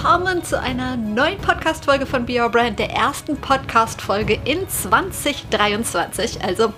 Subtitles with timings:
[0.00, 6.40] Willkommen zu einer neuen Podcast-Folge von Be Your Brand, der ersten Podcast-Folge in 2023.
[6.40, 6.72] Also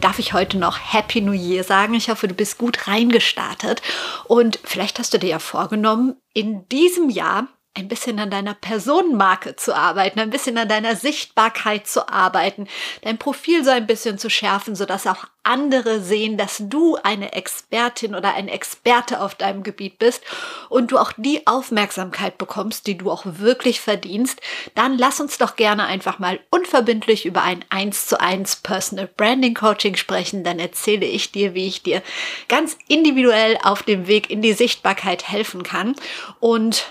[0.00, 1.92] darf ich heute noch Happy New Year sagen.
[1.92, 3.82] Ich hoffe, du bist gut reingestartet.
[4.24, 9.56] Und vielleicht hast du dir ja vorgenommen, in diesem Jahr ein bisschen an deiner Personenmarke
[9.56, 12.68] zu arbeiten, ein bisschen an deiner Sichtbarkeit zu arbeiten,
[13.00, 18.14] dein Profil so ein bisschen zu schärfen, sodass auch andere sehen, dass du eine Expertin
[18.14, 20.22] oder ein Experte auf deinem Gebiet bist
[20.68, 24.40] und du auch die Aufmerksamkeit bekommst, die du auch wirklich verdienst,
[24.74, 29.54] dann lass uns doch gerne einfach mal unverbindlich über ein 1 zu 1 Personal Branding
[29.54, 30.44] Coaching sprechen.
[30.44, 32.02] Dann erzähle ich dir, wie ich dir
[32.48, 35.96] ganz individuell auf dem Weg in die Sichtbarkeit helfen kann
[36.38, 36.86] und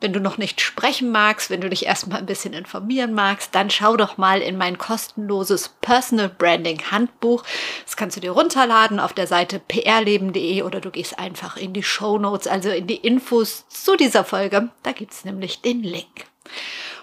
[0.00, 3.70] wenn du noch nicht sprechen magst, wenn du dich erstmal ein bisschen informieren magst, dann
[3.70, 7.44] schau doch mal in mein kostenloses Personal Branding Handbuch.
[7.84, 11.82] Das kannst du dir runterladen auf der Seite prleben.de oder du gehst einfach in die
[11.82, 14.70] Show Notes, also in die Infos zu dieser Folge.
[14.82, 16.26] Da gibt's nämlich den Link.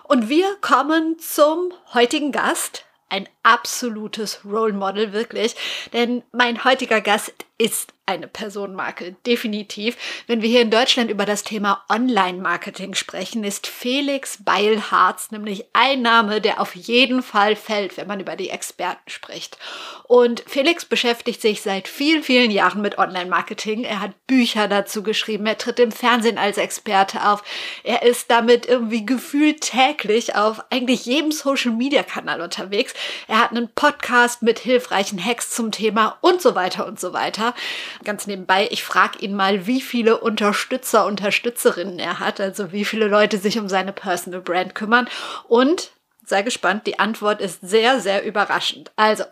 [0.04, 2.86] Und wir kommen zum heutigen Gast.
[3.10, 5.56] Ein absolutes Role Model, wirklich.
[5.94, 9.98] Denn mein heutiger Gast ist eine Personenmarke, definitiv.
[10.28, 16.02] Wenn wir hier in Deutschland über das Thema Online-Marketing sprechen, ist Felix Beilharz nämlich ein
[16.02, 19.58] Name, der auf jeden Fall fällt, wenn man über die Experten spricht.
[20.04, 23.84] Und Felix beschäftigt sich seit vielen, vielen Jahren mit Online-Marketing.
[23.84, 27.44] Er hat Bücher dazu geschrieben, er tritt im Fernsehen als Experte auf.
[27.84, 32.94] Er ist damit irgendwie gefühlt täglich auf eigentlich jedem Social-Media-Kanal unterwegs.
[33.28, 37.54] Er hat einen Podcast mit hilfreichen Hacks zum Thema und so weiter und so weiter.
[38.04, 43.08] Ganz nebenbei, ich frage ihn mal, wie viele Unterstützer, Unterstützerinnen er hat, also wie viele
[43.08, 45.08] Leute sich um seine Personal Brand kümmern.
[45.48, 45.92] Und
[46.26, 48.92] sei gespannt, die Antwort ist sehr, sehr überraschend.
[48.96, 49.24] Also,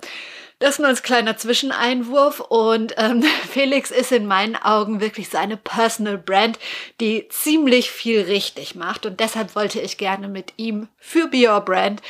[0.60, 6.18] das nur als kleiner Zwischeneinwurf und ähm, Felix ist in meinen Augen wirklich seine Personal
[6.18, 6.58] Brand,
[7.02, 11.62] die ziemlich viel richtig macht und deshalb wollte ich gerne mit ihm für Be Your
[11.62, 12.02] Brand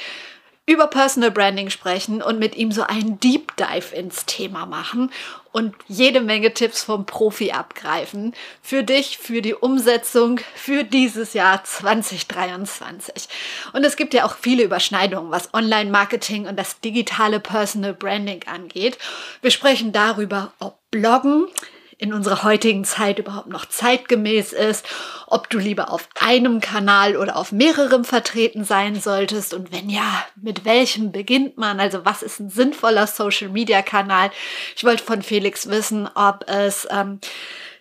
[0.67, 5.11] über Personal Branding sprechen und mit ihm so einen Deep Dive ins Thema machen
[5.55, 8.33] und jede Menge Tipps vom Profi abgreifen.
[8.61, 13.29] Für dich, für die Umsetzung, für dieses Jahr 2023.
[13.71, 18.97] Und es gibt ja auch viele Überschneidungen, was Online-Marketing und das digitale Personal Branding angeht.
[19.41, 21.47] Wir sprechen darüber, ob Bloggen
[21.97, 24.85] in unserer heutigen Zeit überhaupt noch zeitgemäß ist,
[25.27, 30.25] ob du lieber auf einem Kanal oder auf mehreren vertreten sein solltest und wenn ja,
[30.35, 31.79] mit welchem beginnt man?
[31.79, 34.31] Also was ist ein sinnvoller Social-Media-Kanal?
[34.75, 37.19] Ich wollte von Felix wissen, ob es ähm,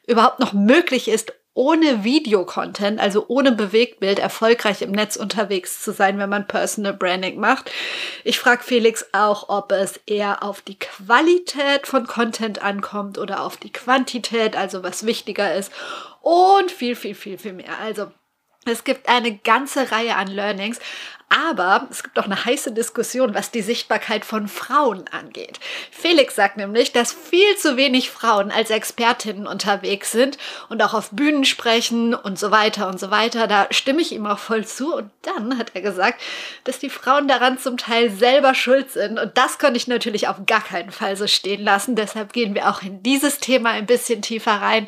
[0.06, 6.18] überhaupt noch möglich ist, ohne Videocontent, also ohne Bewegtbild, erfolgreich im Netz unterwegs zu sein,
[6.18, 7.70] wenn man Personal Branding macht.
[8.24, 13.56] Ich frage Felix auch, ob es eher auf die Qualität von Content ankommt oder auf
[13.56, 15.72] die Quantität, also was wichtiger ist
[16.22, 17.78] und viel, viel, viel, viel mehr.
[17.80, 18.10] Also
[18.66, 20.80] es gibt eine ganze Reihe an Learnings,
[21.28, 25.58] aber es gibt auch eine heiße Diskussion, was die Sichtbarkeit von Frauen angeht.
[25.90, 31.10] Felix sagt nämlich, dass viel zu wenig Frauen als Expertinnen unterwegs sind und auch auf
[31.10, 33.46] Bühnen sprechen und so weiter und so weiter.
[33.46, 34.94] Da stimme ich ihm auch voll zu.
[34.94, 36.20] Und dann hat er gesagt,
[36.64, 39.18] dass die Frauen daran zum Teil selber schuld sind.
[39.18, 41.96] Und das konnte ich natürlich auf gar keinen Fall so stehen lassen.
[41.96, 44.86] Deshalb gehen wir auch in dieses Thema ein bisschen tiefer rein.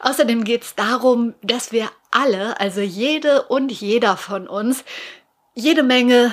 [0.00, 4.84] Außerdem geht es darum, dass wir alle, also jede und jeder von uns,
[5.58, 6.32] jede Menge,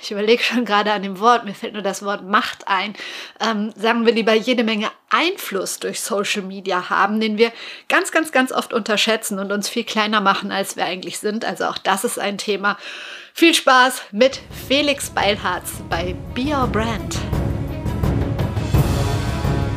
[0.00, 2.94] ich überlege schon gerade an dem Wort, mir fällt nur das Wort Macht ein,
[3.40, 7.52] ähm, sagen wir lieber jede Menge Einfluss durch Social Media haben, den wir
[7.88, 11.44] ganz, ganz, ganz oft unterschätzen und uns viel kleiner machen, als wir eigentlich sind.
[11.44, 12.78] Also auch das ist ein Thema.
[13.34, 17.18] Viel Spaß mit Felix Beilharz bei Be Your Brand.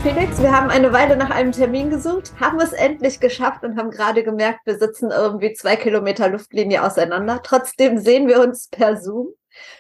[0.05, 3.89] Felix, wir haben eine Weile nach einem Termin gesucht, haben es endlich geschafft und haben
[3.89, 7.41] gerade gemerkt, wir sitzen irgendwie zwei Kilometer Luftlinie auseinander.
[7.41, 9.29] Trotzdem sehen wir uns per Zoom.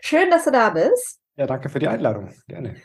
[0.01, 1.19] Schön, dass du da bist.
[1.35, 2.33] Ja, danke für die Einladung.
[2.47, 2.75] Gerne.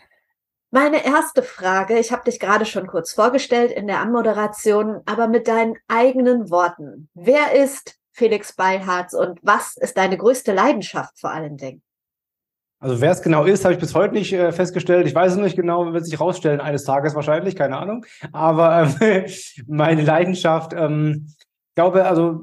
[0.70, 5.48] Meine erste Frage, ich habe dich gerade schon kurz vorgestellt in der Anmoderation, aber mit
[5.48, 7.08] deinen eigenen Worten.
[7.14, 11.82] Wer ist Felix Beilharz und was ist deine größte Leidenschaft vor allen Dingen?
[12.82, 15.06] Also wer es genau ist, habe ich bis heute nicht äh, festgestellt.
[15.06, 18.06] Ich weiß es nicht genau, wird sich rausstellen eines Tages wahrscheinlich, keine Ahnung.
[18.32, 19.30] Aber äh,
[19.66, 22.42] meine Leidenschaft, ähm, ich glaube, also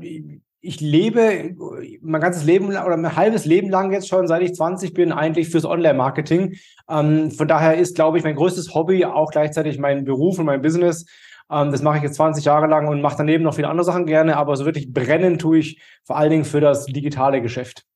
[0.62, 1.56] ich lebe
[2.02, 5.50] mein ganzes Leben oder mein halbes Leben lang jetzt schon, seit ich 20 bin, eigentlich
[5.50, 6.56] fürs Online-Marketing.
[6.88, 10.62] Ähm, von daher ist, glaube ich, mein größtes Hobby auch gleichzeitig mein Beruf und mein
[10.62, 11.08] Business.
[11.50, 14.06] Ähm, das mache ich jetzt 20 Jahre lang und mache daneben noch viele andere Sachen
[14.06, 17.88] gerne, aber so wirklich brennen tue ich vor allen Dingen für das digitale Geschäft.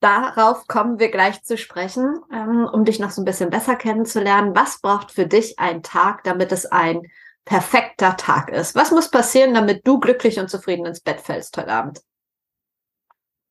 [0.00, 4.54] Darauf kommen wir gleich zu sprechen, ähm, um dich noch so ein bisschen besser kennenzulernen.
[4.54, 7.02] Was braucht für dich ein Tag, damit es ein
[7.44, 8.76] perfekter Tag ist?
[8.76, 12.00] Was muss passieren, damit du glücklich und zufrieden ins Bett fällst heute Abend?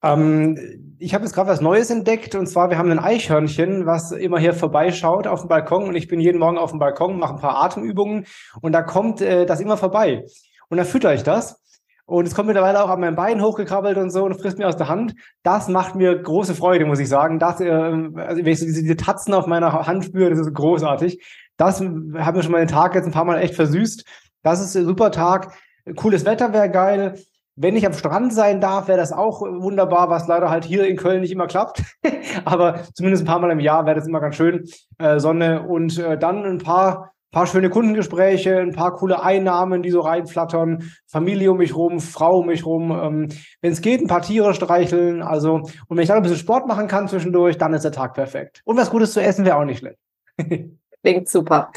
[0.03, 4.11] Ähm, ich habe jetzt gerade was Neues entdeckt und zwar, wir haben ein Eichhörnchen, was
[4.11, 7.33] immer hier vorbeischaut auf dem Balkon und ich bin jeden Morgen auf dem Balkon, mache
[7.33, 8.25] ein paar Atemübungen
[8.61, 10.25] und da kommt äh, das immer vorbei.
[10.69, 11.61] Und dann fütter ich das.
[12.07, 14.77] Und es kommt mittlerweile auch an meinem Bein hochgekrabbelt und so und frisst mir aus
[14.77, 15.13] der Hand.
[15.44, 17.38] Das macht mir große Freude, muss ich sagen.
[17.38, 20.54] Das, äh, also wenn ich so diese, diese Tatzen auf meiner Hand spüre, das ist
[20.54, 21.21] großartig.
[21.57, 24.06] Das hat mir schon mal den Tag jetzt ein paar Mal echt versüßt.
[24.42, 25.51] Das ist ein super Tag.
[25.98, 27.19] Cooles Wetter wäre geil.
[27.57, 30.95] Wenn ich am Strand sein darf, wäre das auch wunderbar, was leider halt hier in
[30.95, 31.83] Köln nicht immer klappt.
[32.45, 34.63] Aber zumindest ein paar Mal im Jahr wäre das immer ganz schön.
[34.98, 39.91] Äh, Sonne und äh, dann ein paar paar schöne Kundengespräche, ein paar coole Einnahmen, die
[39.91, 43.29] so reinflattern, Familie um mich rum, Frau um mich rum, ähm,
[43.62, 46.68] wenn es geht, ein paar Tiere streicheln, also und wenn ich dann ein bisschen Sport
[46.68, 48.62] machen kann zwischendurch, dann ist der Tag perfekt.
[48.63, 50.00] Und was Gutes zu essen wäre auch nicht schlecht.
[51.03, 51.71] Klingt super.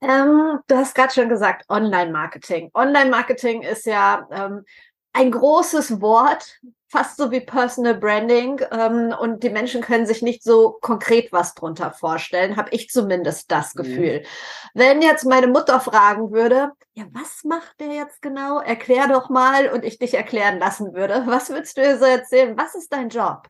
[0.00, 2.70] Ähm, du hast gerade schon gesagt, Online-Marketing.
[2.74, 4.64] Online-Marketing ist ja ähm,
[5.12, 8.60] ein großes Wort, fast so wie Personal Branding.
[8.70, 13.50] Ähm, und die Menschen können sich nicht so konkret was drunter vorstellen, habe ich zumindest
[13.50, 13.82] das mhm.
[13.82, 14.20] Gefühl.
[14.20, 14.26] Mhm.
[14.74, 18.60] Wenn jetzt meine Mutter fragen würde, ja, was macht der jetzt genau?
[18.60, 21.24] Erklär doch mal und ich dich erklären lassen würde.
[21.26, 22.56] Was würdest du ihr so erzählen?
[22.56, 23.48] Was ist dein Job?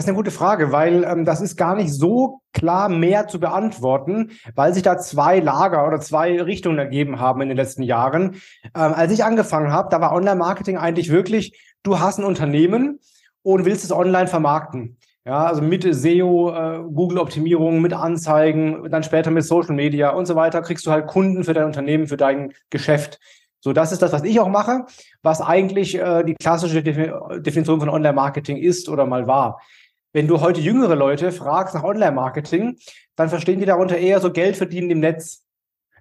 [0.00, 3.38] Das ist eine gute Frage, weil ähm, das ist gar nicht so klar mehr zu
[3.38, 8.36] beantworten, weil sich da zwei Lager oder zwei Richtungen ergeben haben in den letzten Jahren.
[8.74, 13.00] Ähm, als ich angefangen habe, da war Online-Marketing eigentlich wirklich, du hast ein Unternehmen
[13.42, 14.96] und willst es online vermarkten.
[15.26, 20.34] Ja, also mit SEO, äh, Google-Optimierung, mit Anzeigen, dann später mit Social Media und so
[20.34, 23.20] weiter, kriegst du halt Kunden für dein Unternehmen, für dein Geschäft.
[23.62, 24.86] So, das ist das, was ich auch mache,
[25.20, 29.60] was eigentlich äh, die klassische Definition von Online-Marketing ist oder mal war.
[30.12, 32.76] Wenn du heute jüngere Leute fragst nach Online-Marketing,
[33.14, 35.44] dann verstehen die darunter eher so Geld verdienen im Netz.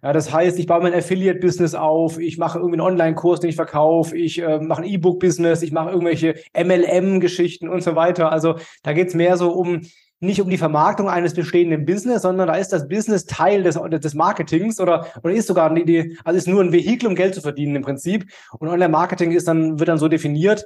[0.01, 3.55] Ja, das heißt, ich baue mein Affiliate-Business auf, ich mache irgendwie einen Online-Kurs, den ich
[3.55, 8.31] verkaufe, ich äh, mache ein E-Book-Business, ich mache irgendwelche MLM-Geschichten und so weiter.
[8.31, 9.81] Also da geht's mehr so um
[10.21, 14.13] nicht um die Vermarktung eines bestehenden Business, sondern da ist das Business Teil des, des
[14.15, 17.41] Marketings oder, oder ist sogar die, die, also ist nur ein Vehikel, um Geld zu
[17.41, 18.29] verdienen im Prinzip.
[18.57, 20.65] Und Online-Marketing ist dann, wird dann so definiert,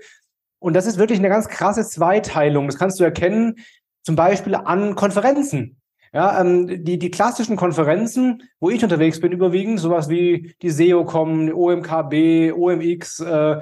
[0.64, 2.68] und das ist wirklich eine ganz krasse Zweiteilung.
[2.68, 3.56] Das kannst du erkennen,
[4.02, 5.76] zum Beispiel an Konferenzen.
[6.14, 11.52] Ja, ähm, die, die klassischen Konferenzen, wo ich unterwegs bin, überwiegend, sowas wie die SEOCom,
[11.54, 13.60] OMKB, OMX, äh,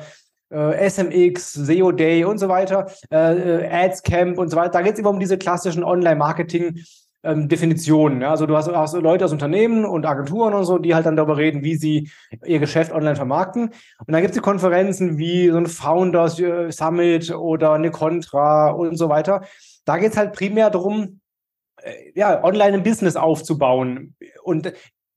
[0.52, 4.70] äh, SMX, SEO Day und so weiter, äh, äh Ads Camp und so weiter.
[4.70, 6.84] Da geht es immer um diese klassischen Online-Marketing-
[7.24, 8.22] ähm, Definitionen.
[8.22, 8.32] Ja?
[8.32, 11.38] Also du hast, hast Leute aus Unternehmen und Agenturen und so, die halt dann darüber
[11.38, 12.10] reden, wie sie
[12.46, 13.70] ihr Geschäft online vermarkten.
[14.00, 18.98] Und dann gibt es Konferenzen wie so ein Founders äh, Summit oder eine Contra und
[18.98, 19.44] so weiter.
[19.86, 21.22] Da geht es halt primär darum,
[21.82, 24.16] äh, ja, online ein Business aufzubauen.
[24.44, 24.74] Und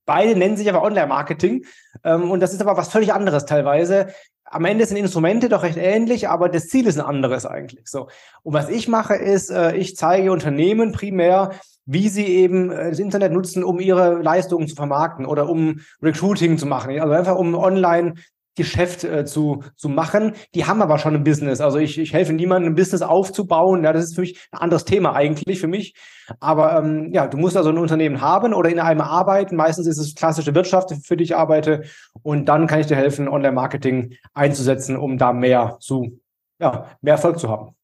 [0.06, 1.64] beide nennen sich aber Online-Marketing.
[2.04, 4.08] Ähm, und das ist aber was völlig anderes teilweise
[4.54, 7.88] am Ende sind Instrumente doch recht ähnlich, aber das Ziel ist ein anderes eigentlich.
[7.88, 8.08] So.
[8.42, 11.50] Und was ich mache, ist, äh, ich zeige Unternehmen primär,
[11.86, 16.58] wie sie eben äh, das Internet nutzen, um ihre Leistungen zu vermarkten oder um Recruiting
[16.58, 16.98] zu machen.
[16.98, 18.14] Also einfach um online
[18.56, 20.34] Geschäft äh, zu, zu machen.
[20.54, 21.60] Die haben aber schon ein Business.
[21.60, 23.82] Also ich, ich helfe niemandem, ein Business aufzubauen.
[23.82, 25.94] Ja, das ist für mich ein anderes Thema eigentlich für mich.
[26.38, 29.56] Aber ähm, ja, du musst also ein Unternehmen haben oder in einem arbeiten.
[29.56, 31.82] Meistens ist es klassische Wirtschaft, für die ich arbeite.
[32.22, 36.20] Und dann kann ich dir helfen, Online-Marketing einzusetzen, um da mehr zu,
[36.60, 37.74] ja, mehr Erfolg zu haben.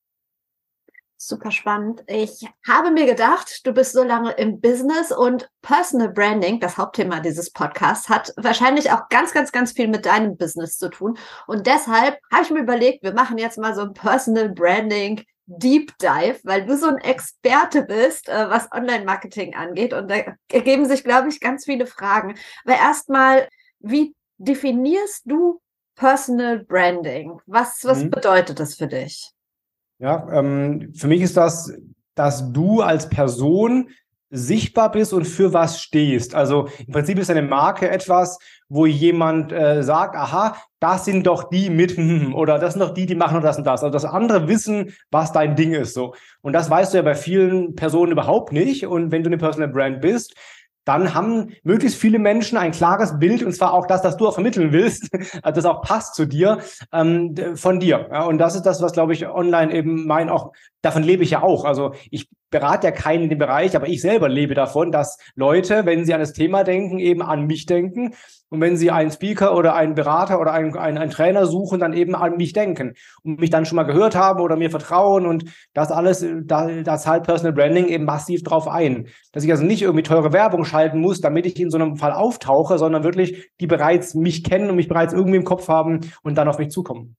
[1.22, 2.02] Super spannend.
[2.06, 7.20] Ich habe mir gedacht, du bist so lange im Business und Personal Branding, das Hauptthema
[7.20, 11.18] dieses Podcasts, hat wahrscheinlich auch ganz, ganz, ganz viel mit deinem Business zu tun.
[11.46, 15.92] Und deshalb habe ich mir überlegt, wir machen jetzt mal so ein Personal Branding Deep
[15.98, 19.92] Dive, weil du so ein Experte bist, äh, was Online-Marketing angeht.
[19.92, 22.34] Und da ergeben sich, glaube ich, ganz viele Fragen.
[22.64, 23.46] Aber erstmal,
[23.78, 25.60] wie definierst du
[25.96, 27.42] Personal Branding?
[27.44, 28.10] Was, was mhm.
[28.10, 29.34] bedeutet das für dich?
[30.00, 31.72] Ja, ähm, für mich ist das,
[32.14, 33.90] dass du als Person
[34.30, 36.34] sichtbar bist und für was stehst.
[36.34, 38.38] Also im Prinzip ist eine Marke etwas,
[38.68, 41.98] wo jemand äh, sagt, aha, das sind doch die mit
[42.34, 43.82] oder das sind doch die, die machen das und das.
[43.82, 46.14] Also dass andere wissen, was dein Ding ist so.
[46.40, 48.86] Und das weißt du ja bei vielen Personen überhaupt nicht.
[48.86, 50.34] Und wenn du eine Personal Brand bist,
[50.84, 54.34] dann haben möglichst viele Menschen ein klares Bild, und zwar auch das, das du auch
[54.34, 55.10] vermitteln willst,
[55.42, 56.58] das auch passt zu dir,
[56.92, 58.08] ähm, von dir.
[58.10, 61.30] Ja, und das ist das, was, glaube ich, online eben mein auch, davon lebe ich
[61.30, 61.64] ja auch.
[61.64, 65.86] Also ich berate ja keinen in dem Bereich, aber ich selber lebe davon, dass Leute,
[65.86, 68.14] wenn sie an das Thema denken, eben an mich denken.
[68.50, 71.92] Und wenn sie einen Speaker oder einen Berater oder einen, einen, einen Trainer suchen, dann
[71.92, 75.44] eben an mich denken und mich dann schon mal gehört haben oder mir vertrauen und
[75.72, 79.06] das alles, da, da zahlt Personal Branding eben massiv drauf ein.
[79.32, 82.12] Dass ich also nicht irgendwie teure Werbung schalten muss, damit ich in so einem Fall
[82.12, 86.36] auftauche, sondern wirklich die bereits mich kennen und mich bereits irgendwie im Kopf haben und
[86.36, 87.16] dann auf mich zukommen.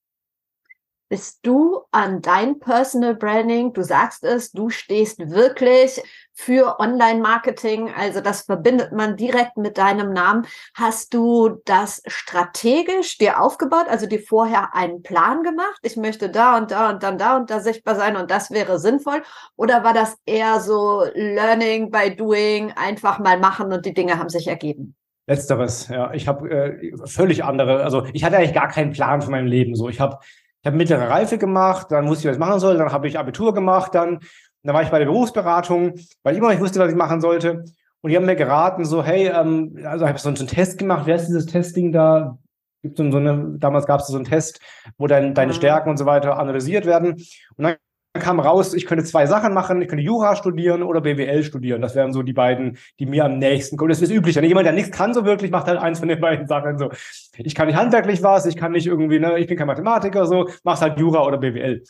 [1.12, 3.74] Bist du an dein Personal Branding?
[3.74, 6.02] Du sagst es, du stehst wirklich
[6.42, 7.92] für Online-Marketing.
[7.96, 10.48] Also das verbindet man direkt mit deinem Namen.
[10.74, 13.86] Hast du das strategisch dir aufgebaut?
[13.88, 15.80] Also dir vorher einen Plan gemacht?
[15.84, 18.80] Ich möchte da und da und dann da und da sichtbar sein und das wäre
[18.80, 19.22] sinnvoll.
[19.56, 24.30] Oder war das eher so Learning by Doing, einfach mal machen und die Dinge haben
[24.30, 24.96] sich ergeben?
[25.28, 26.12] Letzteres, ja.
[26.14, 29.76] Ich habe äh, völlig andere, also ich hatte eigentlich gar keinen Plan für mein Leben.
[29.76, 30.18] So, ich habe
[30.62, 33.18] ich habe mittlere Reife gemacht, dann wusste ich, was ich machen soll, dann habe ich
[33.18, 34.20] Abitur gemacht, dann,
[34.64, 37.22] dann war ich bei der Berufsberatung, weil ich immer noch nicht wusste, was ich machen
[37.22, 37.66] sollte.
[38.02, 41.04] Und die haben mir geraten, so, hey, ähm, also ich habe so einen Test gemacht,
[41.06, 42.38] wer ist dieses Testing da?
[42.84, 44.60] Gibt so eine, damals gab es so einen Test,
[44.98, 45.56] wo dein, deine ah.
[45.56, 47.14] Stärken und so weiter analysiert werden.
[47.56, 47.76] Und dann
[48.14, 49.82] kam raus, ich könnte zwei Sachen machen.
[49.82, 51.82] Ich könnte Jura studieren oder BWL studieren.
[51.82, 53.90] Das wären so die beiden, die mir am nächsten kommen.
[53.90, 54.36] Das ist üblich.
[54.36, 56.78] Wenn jemand, der nichts kann, so wirklich, macht halt eins von den beiden Sachen.
[56.78, 56.90] So,
[57.38, 60.50] ich kann nicht handwerklich was, ich kann nicht irgendwie, ne, ich bin kein Mathematiker, so,
[60.64, 61.84] machst halt Jura oder BWL.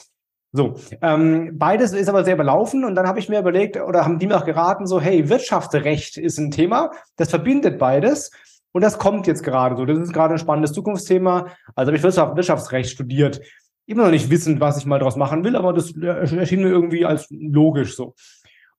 [0.53, 4.19] So, ähm, beides ist aber sehr belaufen und dann habe ich mir überlegt oder haben
[4.19, 8.31] die mir auch geraten, so, hey, Wirtschaftsrecht ist ein Thema, das verbindet beides
[8.73, 9.85] und das kommt jetzt gerade so.
[9.85, 11.47] Das ist gerade ein spannendes Zukunftsthema.
[11.75, 13.41] Also habe ich Wirtschaftsrecht studiert
[13.85, 17.05] immer noch nicht wissend, was ich mal daraus machen will, aber das erschien mir irgendwie
[17.05, 18.15] als logisch so.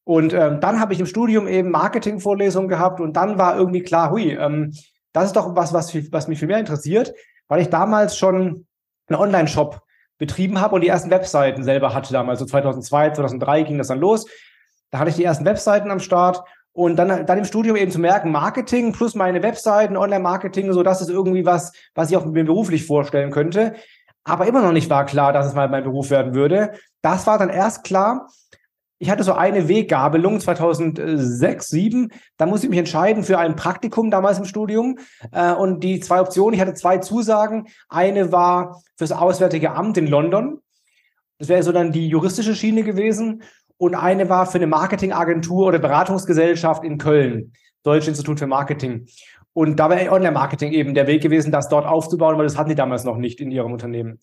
[0.04, 4.10] Und ähm, dann habe ich im Studium eben Marketingvorlesungen gehabt und dann war irgendwie klar,
[4.10, 4.72] hui, ähm,
[5.12, 7.12] das ist doch was, was, was mich viel mehr interessiert,
[7.48, 8.66] weil ich damals schon
[9.06, 9.80] einen Online-Shop
[10.18, 13.98] betrieben habe und die ersten Webseiten selber hatte damals, so 2002, 2003 ging das dann
[13.98, 14.26] los.
[14.90, 16.42] Da hatte ich die ersten Webseiten am Start
[16.72, 21.00] und dann, dann im Studium eben zu merken, Marketing plus meine Webseiten, Online-Marketing, so das
[21.00, 23.74] ist irgendwie was, was ich auch mir beruflich vorstellen könnte
[24.24, 26.72] aber immer noch nicht war klar, dass es mal mein Beruf werden würde.
[27.00, 28.28] Das war dann erst klar.
[29.02, 32.12] Ich hatte so eine Weggabelung 2006, 2007.
[32.36, 34.96] Da musste ich mich entscheiden für ein Praktikum damals im Studium.
[35.32, 37.66] Äh, und die zwei Optionen, ich hatte zwei Zusagen.
[37.88, 40.60] Eine war fürs Auswärtige Amt in London.
[41.38, 43.42] Das wäre so dann die juristische Schiene gewesen.
[43.76, 49.08] Und eine war für eine Marketingagentur oder Beratungsgesellschaft in Köln, Deutsche Institut für Marketing.
[49.52, 52.76] Und da wäre Online-Marketing eben der Weg gewesen, das dort aufzubauen, weil das hatten die
[52.76, 54.20] damals noch nicht in ihrem Unternehmen.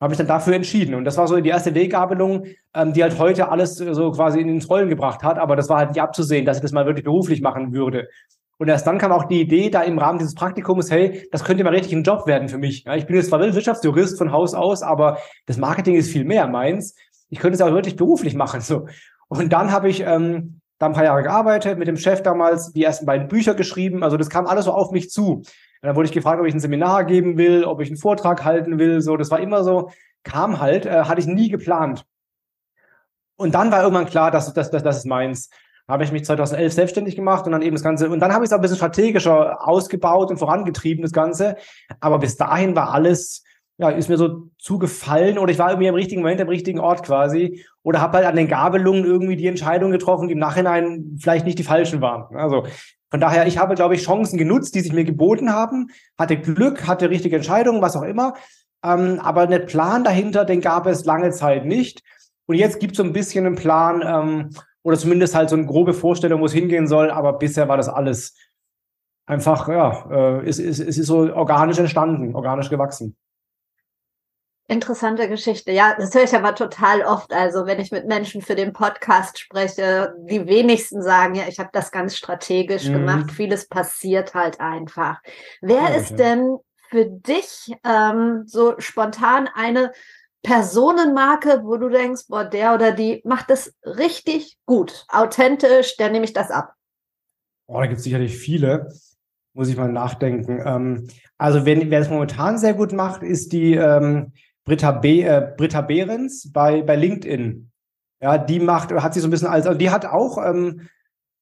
[0.00, 0.94] Habe ich dann dafür entschieden.
[0.94, 4.48] Und das war so die erste Weggabelung, ähm, die halt heute alles so quasi in
[4.48, 5.38] ins Rollen gebracht hat.
[5.38, 8.08] Aber das war halt nicht abzusehen, dass ich das mal wirklich beruflich machen würde.
[8.60, 11.64] Und erst dann kam auch die Idee, da im Rahmen dieses Praktikums, hey, das könnte
[11.64, 12.84] mal richtig ein Job werden für mich.
[12.84, 16.46] Ja, ich bin jetzt zwar Wirtschaftsjurist von Haus aus, aber das Marketing ist viel mehr
[16.46, 16.94] meins.
[17.30, 18.60] Ich könnte es auch wirklich beruflich machen.
[18.60, 18.86] So.
[19.28, 22.84] Und dann habe ich ähm, da ein paar Jahre gearbeitet, mit dem Chef damals die
[22.84, 24.02] ersten beiden Bücher geschrieben.
[24.02, 25.42] Also das kam alles so auf mich zu.
[25.82, 28.44] Und dann wurde ich gefragt, ob ich ein Seminar geben will, ob ich einen Vortrag
[28.44, 29.00] halten will.
[29.00, 29.90] So, das war immer so,
[30.22, 32.04] kam halt, äh, hatte ich nie geplant.
[33.36, 35.48] Und dann war irgendwann klar, dass das, das, das ist meins.
[35.88, 38.48] Habe ich mich 2011 selbstständig gemacht und dann eben das Ganze, und dann habe ich
[38.48, 41.56] es auch ein bisschen strategischer ausgebaut und vorangetrieben, das Ganze.
[42.00, 43.42] Aber bis dahin war alles,
[43.78, 47.02] ja, ist mir so zugefallen oder ich war irgendwie im richtigen Moment, am richtigen Ort
[47.02, 51.46] quasi oder habe halt an den Gabelungen irgendwie die Entscheidungen getroffen, die im Nachhinein vielleicht
[51.46, 52.36] nicht die falschen waren.
[52.36, 52.66] Also
[53.10, 55.88] von daher, ich habe, glaube ich, Chancen genutzt, die sich mir geboten haben,
[56.18, 58.34] hatte Glück, hatte richtige Entscheidungen, was auch immer,
[58.84, 62.02] ähm, aber einen Plan dahinter, den gab es lange Zeit nicht.
[62.46, 64.50] Und jetzt gibt es so ein bisschen einen Plan ähm,
[64.82, 67.88] oder zumindest halt so eine grobe Vorstellung, wo es hingehen soll, aber bisher war das
[67.88, 68.36] alles
[69.26, 73.16] einfach, ja, äh, es, es, es ist so organisch entstanden, organisch gewachsen.
[74.70, 75.72] Interessante Geschichte.
[75.72, 77.32] Ja, das höre ich aber total oft.
[77.32, 81.70] Also wenn ich mit Menschen für den Podcast spreche, die wenigsten sagen, ja, ich habe
[81.72, 82.92] das ganz strategisch mhm.
[82.92, 83.32] gemacht.
[83.32, 85.20] Vieles passiert halt einfach.
[85.60, 86.16] Wer ja, ist ja.
[86.18, 86.58] denn
[86.88, 89.90] für dich ähm, so spontan eine
[90.44, 96.24] Personenmarke, wo du denkst, boah, der oder die macht das richtig gut, authentisch, der nehme
[96.24, 96.74] ich das ab?
[97.66, 98.88] Oh, da gibt es sicherlich viele.
[99.52, 100.62] Muss ich mal nachdenken.
[100.64, 101.08] Ähm,
[101.38, 104.32] also, wenn, wer es momentan sehr gut macht, ist die ähm,
[104.70, 107.72] Britta, Be äh, Britta Behrens bei, bei LinkedIn.
[108.22, 110.88] Ja, die macht, hat sie so ein bisschen als, also die hat auch ähm,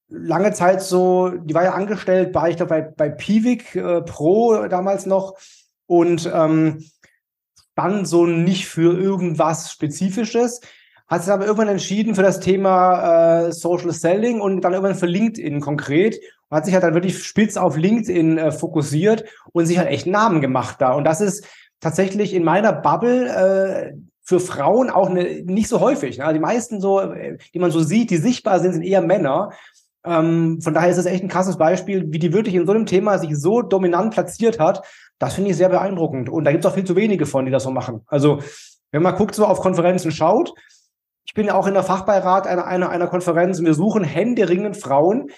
[0.07, 4.65] lange Zeit so, die war ja angestellt bei, ich glaube, bei, bei Piwik äh, Pro
[4.67, 5.37] damals noch
[5.85, 6.83] und ähm,
[7.75, 10.61] dann so nicht für irgendwas Spezifisches,
[11.07, 15.05] hat sich aber irgendwann entschieden für das Thema äh, Social Selling und dann irgendwann für
[15.05, 16.19] LinkedIn konkret
[16.49, 20.07] und hat sich halt dann wirklich spitz auf LinkedIn äh, fokussiert und sich halt echt
[20.07, 20.93] Namen gemacht da.
[20.93, 21.45] Und das ist
[21.79, 23.93] tatsächlich in meiner Bubble äh,
[24.23, 26.17] für Frauen auch eine, nicht so häufig.
[26.17, 26.33] Ne?
[26.33, 29.51] Die meisten so, äh, die man so sieht, die sichtbar sind, sind eher Männer.
[30.05, 32.85] Ähm, von daher ist es echt ein krasses Beispiel, wie die wirklich in so einem
[32.85, 34.85] Thema sich so dominant platziert hat.
[35.17, 36.29] Das finde ich sehr beeindruckend.
[36.29, 38.01] Und da gibt es auch viel zu wenige von, die das so machen.
[38.07, 38.39] Also,
[38.91, 40.53] wenn man guckt, so auf Konferenzen schaut,
[41.25, 44.77] ich bin ja auch in der Fachbeirat einer, einer, einer Konferenz und wir suchen händeringend
[44.77, 45.29] Frauen,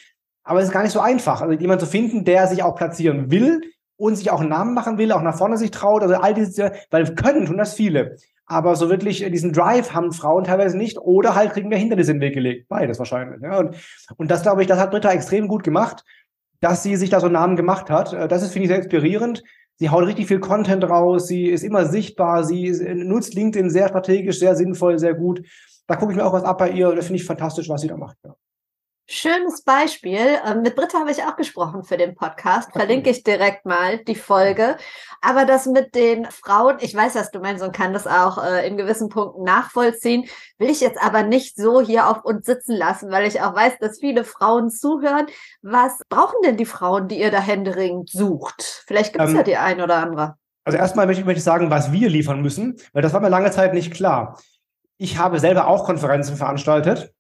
[0.44, 3.30] aber es ist gar nicht so einfach, also jemanden zu finden, der sich auch platzieren
[3.30, 3.62] will
[4.02, 6.02] und sich auch einen Namen machen will, auch nach vorne sich traut.
[6.02, 8.16] Also all diese, weil können tun das viele.
[8.48, 12.18] Aber so wirklich diesen Drive haben Frauen teilweise nicht oder halt kriegen wir Hindernisse in
[12.18, 12.68] den Weg gelegt.
[12.68, 13.42] Beides wahrscheinlich.
[13.42, 13.60] Ja.
[13.60, 13.76] Und,
[14.18, 16.04] und das, glaube ich, das hat Britta extrem gut gemacht,
[16.62, 18.12] dass sie sich da so einen Namen gemacht hat.
[18.12, 19.44] Äh, das ist, finde ich, sehr inspirierend.
[19.78, 24.38] Sie haut richtig viel Content raus, sie ist immer sichtbar, sie nutzt LinkedIn sehr strategisch,
[24.38, 25.42] sehr sinnvoll, sehr gut.
[25.88, 26.94] Da gucke ich mir auch was ab bei ihr.
[26.96, 28.18] Das finde ich fantastisch, was sie da macht.
[28.24, 28.36] Ja.
[29.08, 30.40] Schönes Beispiel.
[30.46, 32.72] Ähm, mit Britta habe ich auch gesprochen für den Podcast.
[32.72, 34.78] Verlinke ich direkt mal die Folge.
[35.22, 38.66] Aber das mit den Frauen, ich weiß, dass du meinst und kann das auch äh,
[38.66, 43.12] in gewissen Punkten nachvollziehen, will ich jetzt aber nicht so hier auf uns sitzen lassen,
[43.12, 45.28] weil ich auch weiß, dass viele Frauen zuhören.
[45.62, 48.84] Was brauchen denn die Frauen, die ihr da händeringend sucht?
[48.88, 50.36] Vielleicht gibt es ähm, ja die ein oder andere.
[50.64, 53.30] Also erstmal möchte ich, möchte ich sagen, was wir liefern müssen, weil das war mir
[53.30, 54.40] lange Zeit nicht klar.
[54.98, 57.12] Ich habe selber auch Konferenzen veranstaltet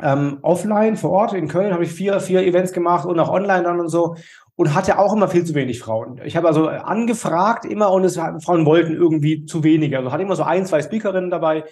[0.00, 3.64] ähm, offline vor Ort in Köln habe ich vier, vier Events gemacht und auch online
[3.64, 4.14] dann und so
[4.56, 6.20] und hatte auch immer viel zu wenig Frauen.
[6.24, 9.96] Ich habe also angefragt immer und es, Frauen wollten irgendwie zu wenig.
[9.96, 11.64] Also hatte immer so ein, zwei Speakerinnen dabei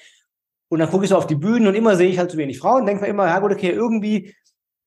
[0.68, 2.58] und dann gucke ich so auf die Bühnen und immer sehe ich halt zu wenig
[2.58, 2.86] Frauen.
[2.86, 4.34] Denke mir immer, ja gut, okay, irgendwie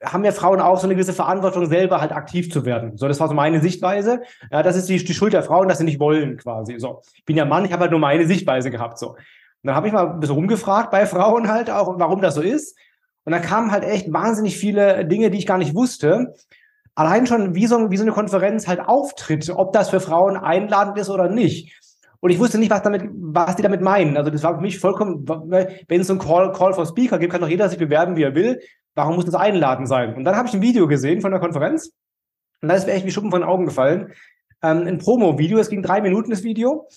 [0.04, 2.98] haben ja Frauen auch so eine gewisse Verantwortung, selber halt aktiv zu werden.
[2.98, 4.22] So, das war so meine Sichtweise.
[4.50, 6.80] Ja, das ist die, die Schuld der Frauen, dass sie nicht wollen, quasi.
[6.80, 8.98] So, ich bin ja Mann, ich habe halt nur meine Sichtweise gehabt.
[8.98, 9.10] So.
[9.10, 9.18] Und
[9.64, 12.78] dann habe ich mal ein bisschen rumgefragt bei Frauen halt auch, warum das so ist.
[13.30, 16.34] Und da kamen halt echt wahnsinnig viele Dinge, die ich gar nicht wusste.
[16.96, 20.98] Allein schon, wie so, wie so eine Konferenz halt auftritt, ob das für Frauen einladend
[20.98, 21.80] ist oder nicht.
[22.22, 24.18] Und ich wusste nicht, was damit, was die damit meinen.
[24.18, 27.32] Also das war für mich vollkommen, wenn es so ein Call, Call for Speaker gibt,
[27.32, 28.62] kann doch jeder sich bewerben, wie er will.
[28.96, 30.16] Warum muss das einladend sein?
[30.16, 31.92] Und dann habe ich ein Video gesehen von der Konferenz.
[32.64, 34.12] Und da ist mir echt wie Schuppen von den Augen gefallen.
[34.64, 36.88] Ähm, ein Promo-Video, es ging drei Minuten, das Video.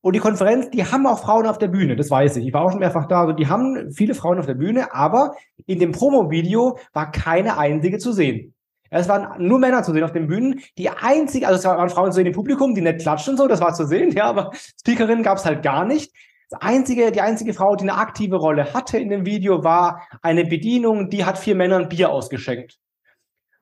[0.00, 2.46] Und die Konferenz, die haben auch Frauen auf der Bühne, das weiß ich.
[2.46, 3.22] Ich war auch schon mehrfach da.
[3.22, 5.34] Also die haben viele Frauen auf der Bühne, aber
[5.66, 8.54] in dem Promo-Video war keine einzige zu sehen.
[8.90, 10.60] Es waren nur Männer zu sehen auf den Bühnen.
[10.78, 13.48] Die einzige, also es waren Frauen zu sehen im Publikum, die nicht klatschen und so,
[13.48, 16.12] das war zu sehen, ja, aber Speakerinnen gab es halt gar nicht.
[16.48, 20.46] Das einzige, die einzige Frau, die eine aktive Rolle hatte in dem Video, war eine
[20.46, 22.78] Bedienung, die hat vier Männern Bier ausgeschenkt.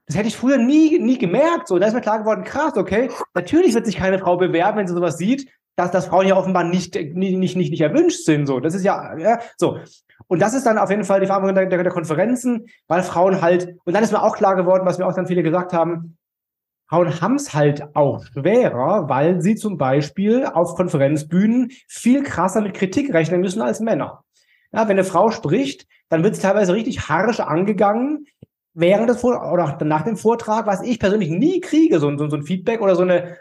[0.07, 1.67] Das hätte ich früher nie, nie gemerkt.
[1.67, 3.11] So, da ist mir klar geworden, krass, okay.
[3.35, 6.65] Natürlich wird sich keine Frau bewerben, wenn sie sowas sieht dass, dass Frauen ja offenbar
[6.65, 8.47] nicht, nicht, nicht, nicht, erwünscht sind.
[8.47, 9.79] So, das ist ja, ja so.
[10.27, 13.77] Und das ist dann auf jeden Fall die Verantwortung der, der, Konferenzen, weil Frauen halt,
[13.85, 16.17] und dann ist mir auch klar geworden, was mir auch dann viele gesagt haben,
[16.89, 22.75] Frauen haben es halt auch schwerer, weil sie zum Beispiel auf Konferenzbühnen viel krasser mit
[22.75, 24.25] Kritik rechnen müssen als Männer.
[24.73, 28.27] Ja, wenn eine Frau spricht, dann wird sie teilweise richtig harsch angegangen
[28.73, 32.37] während des Vor oder nach dem Vortrag, was ich persönlich nie kriege, so, so, so
[32.37, 33.37] ein Feedback oder so eine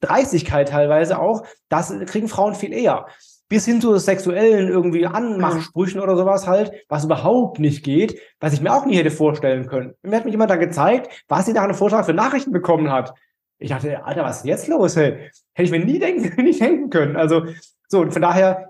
[0.00, 3.06] Dreistigkeit teilweise auch, das kriegen Frauen viel eher.
[3.48, 8.60] Bis hin zu sexuellen irgendwie Anmachsprüchen oder sowas halt, was überhaupt nicht geht, was ich
[8.60, 9.94] mir auch nie hätte vorstellen können.
[10.02, 13.14] Mir hat mich jemand dann gezeigt, was sie nach einem Vortrag für Nachrichten bekommen hat.
[13.58, 14.96] Ich dachte, Alter, was ist jetzt los?
[14.96, 15.30] Hey?
[15.54, 17.16] Hätte ich mir nie denken, nicht denken können.
[17.16, 17.46] Also,
[17.88, 18.68] so, und von daher,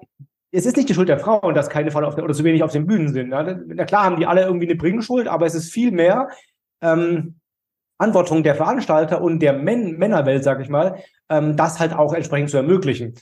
[0.52, 2.62] es ist nicht die Schuld der Frauen, dass keine Frauen auf der, oder zu wenig
[2.62, 3.30] auf den Bühnen sind.
[3.30, 3.42] Ja?
[3.42, 6.28] Na klar haben die alle irgendwie eine Bringschuld, aber es ist viel mehr,
[6.82, 7.36] ähm,
[7.98, 10.96] Verantwortung der Veranstalter und der Män Männerwelt, sag ich mal,
[11.28, 13.14] ähm, das halt auch entsprechend zu ermöglichen.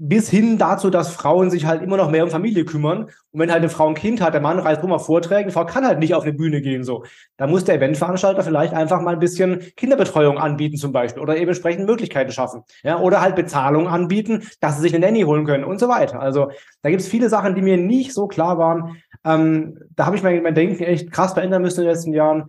[0.00, 3.06] Bis hin dazu, dass Frauen sich halt immer noch mehr um Familie kümmern.
[3.32, 5.52] Und wenn halt eine Frau ein Kind hat, der Mann reißt rum auf Vorträgen, die
[5.52, 7.04] Frau kann halt nicht auf eine Bühne gehen, so.
[7.36, 11.48] Da muss der Eventveranstalter vielleicht einfach mal ein bisschen Kinderbetreuung anbieten, zum Beispiel, oder eben
[11.48, 12.62] entsprechend Möglichkeiten schaffen.
[12.84, 16.20] Ja, oder halt Bezahlung anbieten, dass sie sich eine Nanny holen können und so weiter.
[16.20, 19.02] Also, da gibt es viele Sachen, die mir nicht so klar waren.
[19.24, 22.48] Ähm, da habe ich mein, mein Denken echt krass verändern müssen in den letzten Jahren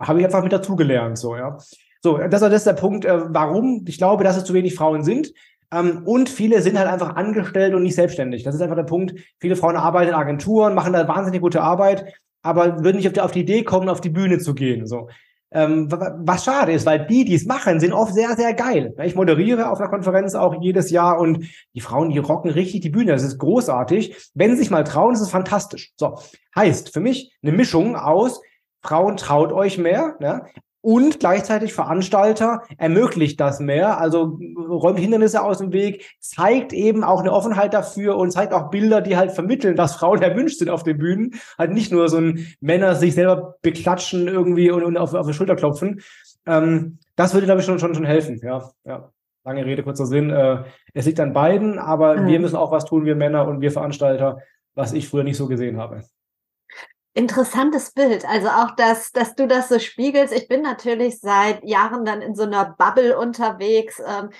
[0.00, 1.58] habe ich einfach mit dazugelernt, so, ja.
[2.02, 5.04] So, das, das ist der Punkt, äh, warum ich glaube, dass es zu wenig Frauen
[5.04, 5.32] sind.
[5.72, 8.42] Ähm, und viele sind halt einfach angestellt und nicht selbstständig.
[8.42, 9.14] Das ist einfach der Punkt.
[9.38, 13.20] Viele Frauen arbeiten in Agenturen, machen da wahnsinnig gute Arbeit, aber würden nicht auf die,
[13.20, 14.86] auf die Idee kommen, auf die Bühne zu gehen.
[14.86, 15.08] So.
[15.52, 18.94] Ähm, was schade ist, weil die, die es machen, sind oft sehr, sehr geil.
[19.02, 22.90] Ich moderiere auf einer Konferenz auch jedes Jahr und die Frauen, die rocken richtig die
[22.90, 23.12] Bühne.
[23.12, 24.30] Das ist großartig.
[24.34, 25.92] Wenn sie sich mal trauen, ist es fantastisch.
[25.96, 26.18] So.
[26.56, 28.40] Heißt für mich eine Mischung aus,
[28.82, 30.46] Frauen traut euch mehr, ne?
[30.82, 37.20] Und gleichzeitig Veranstalter ermöglicht das mehr, also räumt Hindernisse aus dem Weg, zeigt eben auch
[37.20, 40.82] eine Offenheit dafür und zeigt auch Bilder, die halt vermitteln, dass Frauen erwünscht sind auf
[40.82, 41.34] den Bühnen.
[41.58, 45.34] Halt nicht nur so ein Männer sich selber beklatschen irgendwie und, und auf, auf die
[45.34, 46.00] Schulter klopfen.
[46.46, 48.70] Ähm, das würde, glaube ich, schon, schon, schon helfen, ja.
[48.84, 49.10] ja.
[49.44, 50.30] lange Rede, kurzer Sinn.
[50.30, 50.64] Äh,
[50.94, 52.26] es liegt an beiden, aber mhm.
[52.26, 54.38] wir müssen auch was tun, wir Männer und wir Veranstalter,
[54.74, 56.04] was ich früher nicht so gesehen habe.
[57.12, 58.24] Interessantes Bild.
[58.24, 60.32] Also auch, dass, dass du das so spiegelst.
[60.32, 64.00] Ich bin natürlich seit Jahren dann in so einer Bubble unterwegs.
[64.04, 64.30] Ähm,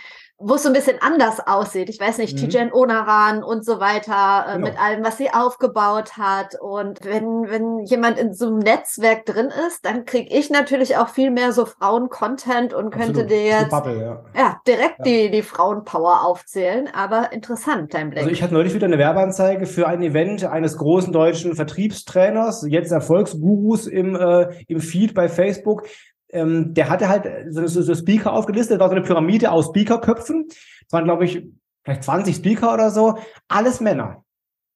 [0.42, 1.90] wo es so ein bisschen anders aussieht.
[1.90, 2.48] Ich weiß nicht, mhm.
[2.48, 4.66] Tijen Onaran und so weiter, äh, genau.
[4.66, 6.59] mit allem, was sie aufgebaut hat.
[6.59, 11.09] Und wenn, wenn jemand in so einem Netzwerk drin ist, dann kriege ich natürlich auch
[11.09, 14.24] viel mehr so Frauen-Content und könnte dir jetzt Bubble, ja.
[14.35, 14.61] ja.
[14.66, 15.05] direkt ja.
[15.05, 16.88] die, die Frauenpower aufzählen.
[16.92, 18.22] Aber interessant, dein Blick.
[18.22, 22.92] Also ich hatte neulich wieder eine Werbeanzeige für ein Event eines großen deutschen Vertriebstrainers, jetzt
[22.92, 25.85] Erfolgsgurus im, äh, im Feed bei Facebook
[26.32, 30.46] ähm, der hatte halt so, so, so Speaker aufgelistet, war so eine Pyramide aus Speakerköpfen.
[30.48, 31.46] Das waren, glaube ich,
[31.84, 33.18] vielleicht 20 Speaker oder so.
[33.48, 34.24] Alles Männer.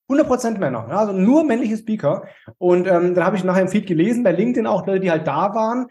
[0.08, 2.24] 100% Männer, ja, also nur männliche Speaker.
[2.58, 5.26] Und ähm, dann habe ich nachher im Feed gelesen, bei LinkedIn auch Leute, die halt
[5.26, 5.86] da waren.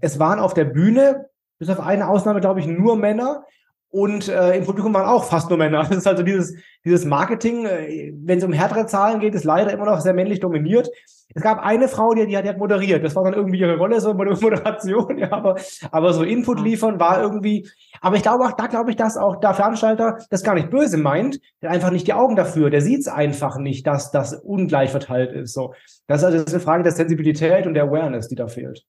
[0.00, 3.44] Es waren auf der Bühne, bis auf eine Ausnahme, glaube ich, nur Männer.
[3.90, 5.84] Und äh, im Publikum waren auch fast nur Männer.
[5.88, 9.72] Das ist also dieses, dieses Marketing, äh, wenn es um härtere Zahlen geht, ist leider
[9.72, 10.90] immer noch sehr männlich dominiert.
[11.34, 13.04] Es gab eine Frau, die, die, hat, die hat moderiert.
[13.04, 15.56] Das war dann irgendwie ihre Rolle, so Moderation, ja, aber,
[15.90, 17.68] aber so Input liefern war irgendwie.
[18.00, 20.96] Aber ich glaube auch, da glaube ich, dass auch der Veranstalter das gar nicht böse
[20.96, 21.40] meint.
[21.62, 22.70] Der hat einfach nicht die Augen dafür.
[22.70, 25.52] Der sieht es einfach nicht, dass das ungleich verteilt ist.
[25.52, 25.74] So.
[26.06, 28.84] Das ist also eine Frage der Sensibilität und der Awareness, die da fehlt.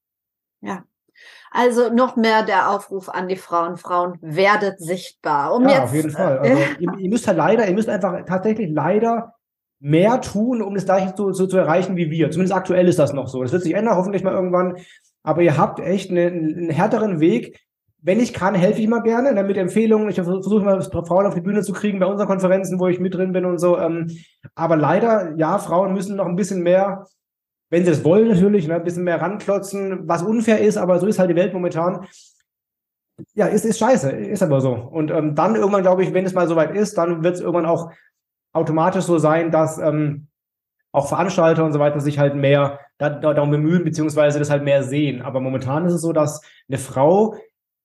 [0.62, 0.84] Ja,
[1.52, 3.78] also noch mehr der Aufruf an die Frauen.
[3.78, 5.56] Frauen, werdet sichtbar.
[5.56, 6.40] Um ja, jetzt, auf jeden Fall.
[6.40, 9.34] Also, ihr, ihr, müsst halt leider, ihr müsst einfach tatsächlich leider
[9.80, 12.32] mehr tun, um das gleiche zu, zu, zu erreichen wie wir.
[12.32, 13.44] Zumindest aktuell ist das noch so.
[13.44, 14.78] Das wird sich ändern, hoffentlich mal irgendwann.
[15.24, 17.60] Aber ihr habt echt einen, einen härteren Weg.
[18.00, 19.36] Wenn ich kann, helfe ich immer gerne.
[19.36, 20.10] Dann mit Empfehlungen.
[20.10, 23.14] Ich versuche mal Frauen auf die Bühne zu kriegen bei unseren Konferenzen, wo ich mit
[23.14, 23.78] drin bin und so.
[23.78, 24.10] Ähm,
[24.56, 27.06] aber leider, ja, Frauen müssen noch ein bisschen mehr
[27.70, 31.08] wenn sie das wollen natürlich, ne, ein bisschen mehr ranklotzen, was unfair ist, aber so
[31.08, 32.08] ist halt die Welt momentan.
[33.34, 34.74] Ja, ist, ist scheiße, ist aber so.
[34.74, 37.66] Und ähm, dann irgendwann, glaube ich, wenn es mal soweit ist, dann wird es irgendwann
[37.66, 37.92] auch
[38.54, 40.28] automatisch so sein, dass ähm,
[40.92, 44.64] auch Veranstalter und so weiter sich halt mehr da, da, darum bemühen, beziehungsweise das halt
[44.64, 45.22] mehr sehen.
[45.22, 47.36] Aber momentan ist es so, dass eine Frau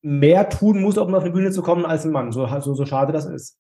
[0.03, 2.33] mehr tun muss, um auf eine Bühne zu kommen, als ein Mann.
[2.33, 3.59] So, so, so schade das ist.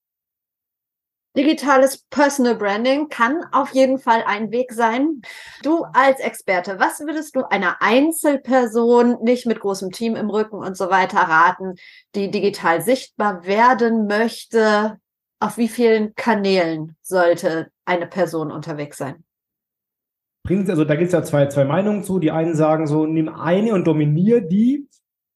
[1.34, 5.22] Digitales Personal Branding kann auf jeden Fall ein Weg sein.
[5.62, 10.76] Du als Experte, was würdest du einer Einzelperson, nicht mit großem Team im Rücken und
[10.76, 11.76] so weiter raten,
[12.14, 14.98] die digital sichtbar werden möchte?
[15.40, 19.24] Auf wie vielen Kanälen sollte eine Person unterwegs sein?
[20.48, 22.18] Also da gibt es ja zwei, zwei Meinungen zu.
[22.18, 24.88] Die einen sagen so, nimm eine und dominiere die.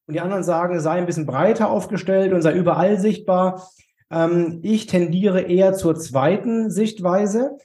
[0.05, 3.67] Und die anderen sagen, sei ein bisschen breiter aufgestellt und sei überall sichtbar.
[4.11, 7.57] Ähm, ich tendiere eher zur zweiten Sichtweise,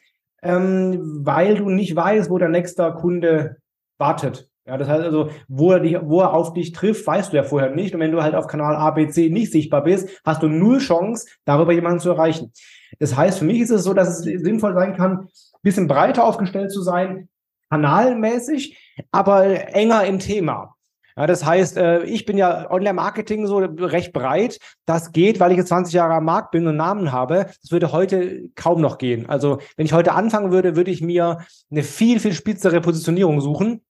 [0.43, 3.57] ähm, weil du nicht weißt, wo der nächste Kunde
[3.99, 4.49] wartet.
[4.65, 7.43] Ja, das heißt also, wo er, dich, wo er auf dich trifft, weißt du ja
[7.43, 7.95] vorher nicht.
[7.95, 11.73] Und wenn du halt auf Kanal ABC nicht sichtbar bist, hast du null Chance, darüber
[11.73, 12.53] jemanden zu erreichen.
[13.01, 15.29] Das heißt, für mich ist es so, dass es sinnvoll sein kann, ein
[15.63, 17.29] bisschen breiter aufgestellt zu sein,
[17.71, 18.79] kanalmäßig,
[19.11, 20.77] aber enger im Thema.
[21.17, 24.59] Ja, das heißt, äh, ich bin ja Online-Marketing so recht breit.
[24.87, 27.47] Das geht, weil ich jetzt 20 Jahre am Markt bin und Namen habe.
[27.63, 29.29] Das würde heute kaum noch gehen.
[29.29, 31.39] Also, wenn ich heute anfangen würde, würde ich mir
[31.71, 33.83] eine viel, viel spitzere Positionierung suchen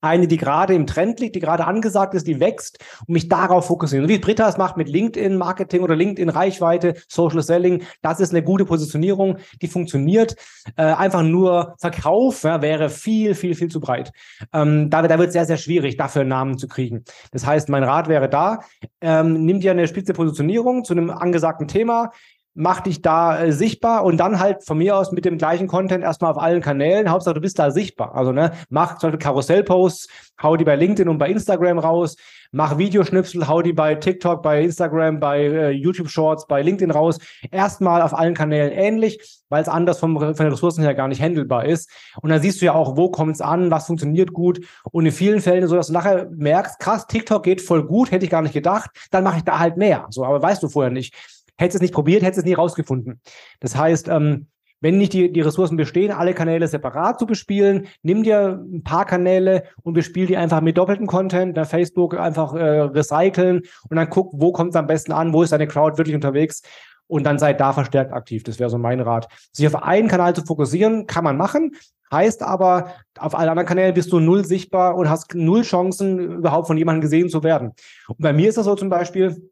[0.00, 3.66] eine, die gerade im Trend liegt, die gerade angesagt ist, die wächst und mich darauf
[3.66, 4.08] fokussieren.
[4.08, 9.38] Wie Britta es macht mit LinkedIn-Marketing oder LinkedIn-Reichweite, Social Selling, das ist eine gute Positionierung,
[9.62, 10.36] die funktioniert.
[10.76, 14.12] Äh, einfach nur Verkauf ja, wäre viel, viel, viel zu breit.
[14.52, 17.04] Ähm, da, da wird es sehr, sehr schwierig, dafür einen Namen zu kriegen.
[17.32, 18.60] Das heißt, mein Rat wäre da,
[19.00, 22.12] ähm, nimm dir eine spitze Positionierung zu einem angesagten Thema,
[22.56, 26.02] mach dich da äh, sichtbar und dann halt von mir aus mit dem gleichen Content
[26.02, 27.10] erstmal auf allen Kanälen.
[27.10, 28.14] Hauptsache, du bist da sichtbar.
[28.16, 30.08] Also, ne, mach zum Beispiel Karussellposts,
[30.42, 32.16] hau die bei LinkedIn und bei Instagram raus,
[32.52, 37.18] mach Videoschnipsel, hau die bei TikTok, bei Instagram, bei äh, YouTube Shorts, bei LinkedIn raus.
[37.50, 41.20] Erstmal auf allen Kanälen ähnlich, weil es anders vom, von den Ressourcen her gar nicht
[41.20, 41.90] handelbar ist.
[42.22, 44.60] Und dann siehst du ja auch, wo kommt es an, was funktioniert gut.
[44.90, 48.24] Und in vielen Fällen so, dass du nachher merkst, krass, TikTok geht voll gut, hätte
[48.24, 50.06] ich gar nicht gedacht, dann mache ich da halt mehr.
[50.08, 51.14] So, aber weißt du vorher nicht.
[51.56, 53.20] Hättest es nicht probiert, hättest es nie rausgefunden.
[53.60, 54.48] Das heißt, ähm,
[54.80, 59.06] wenn nicht die, die Ressourcen bestehen, alle Kanäle separat zu bespielen, nimm dir ein paar
[59.06, 64.10] Kanäle und bespiel die einfach mit doppeltem Content, da Facebook einfach äh, recyceln und dann
[64.10, 66.62] guck, wo kommt es am besten an, wo ist deine Crowd wirklich unterwegs
[67.06, 68.42] und dann seid da verstärkt aktiv.
[68.42, 69.28] Das wäre so mein Rat.
[69.52, 71.72] Sich auf einen Kanal zu fokussieren, kann man machen,
[72.12, 76.66] heißt aber, auf allen anderen Kanälen bist du null sichtbar und hast null Chancen, überhaupt
[76.66, 77.72] von jemandem gesehen zu werden.
[78.08, 79.50] Und bei mir ist das so zum Beispiel,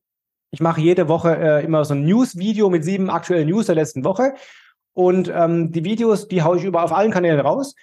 [0.55, 4.05] ich mache jede Woche äh, immer so ein News-Video mit sieben aktuellen News der letzten
[4.05, 4.35] Woche.
[4.93, 7.75] Und ähm, die Videos, die haue ich über auf allen Kanälen raus.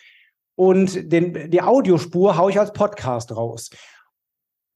[0.55, 3.71] Und den, die Audiospur haue ich als Podcast raus.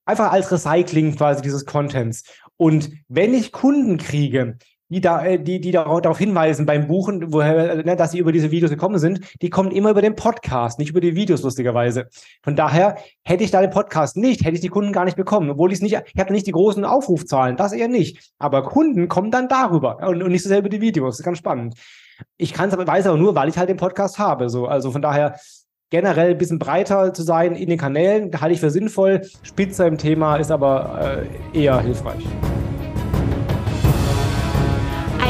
[0.04, 2.26] Einfach als Recycling quasi dieses Contents.
[2.58, 4.58] Und wenn ich Kunden kriege,
[4.90, 8.52] die, da, äh, die, die darauf hinweisen beim Buchen, woher, ne, dass sie über diese
[8.52, 12.08] Videos gekommen sind, die kommen immer über den Podcast, nicht über die Videos, lustigerweise.
[12.44, 15.50] Von daher hätte ich da den Podcast nicht, hätte ich die Kunden gar nicht bekommen,
[15.50, 18.32] obwohl ich es nicht, ich habe nicht die großen Aufrufzahlen, das eher nicht.
[18.38, 21.16] Aber Kunden kommen dann darüber und, und nicht so sehr über die Videos.
[21.16, 21.76] Das ist ganz spannend.
[22.38, 24.50] Ich kann es aber, weiß aber nur, weil ich halt den Podcast habe.
[24.50, 24.68] So.
[24.68, 25.38] Also von daher
[25.90, 29.22] generell ein bisschen breiter zu sein in den Kanälen, halte ich für sinnvoll.
[29.44, 32.24] Spitzer im Thema ist aber äh, eher hilfreich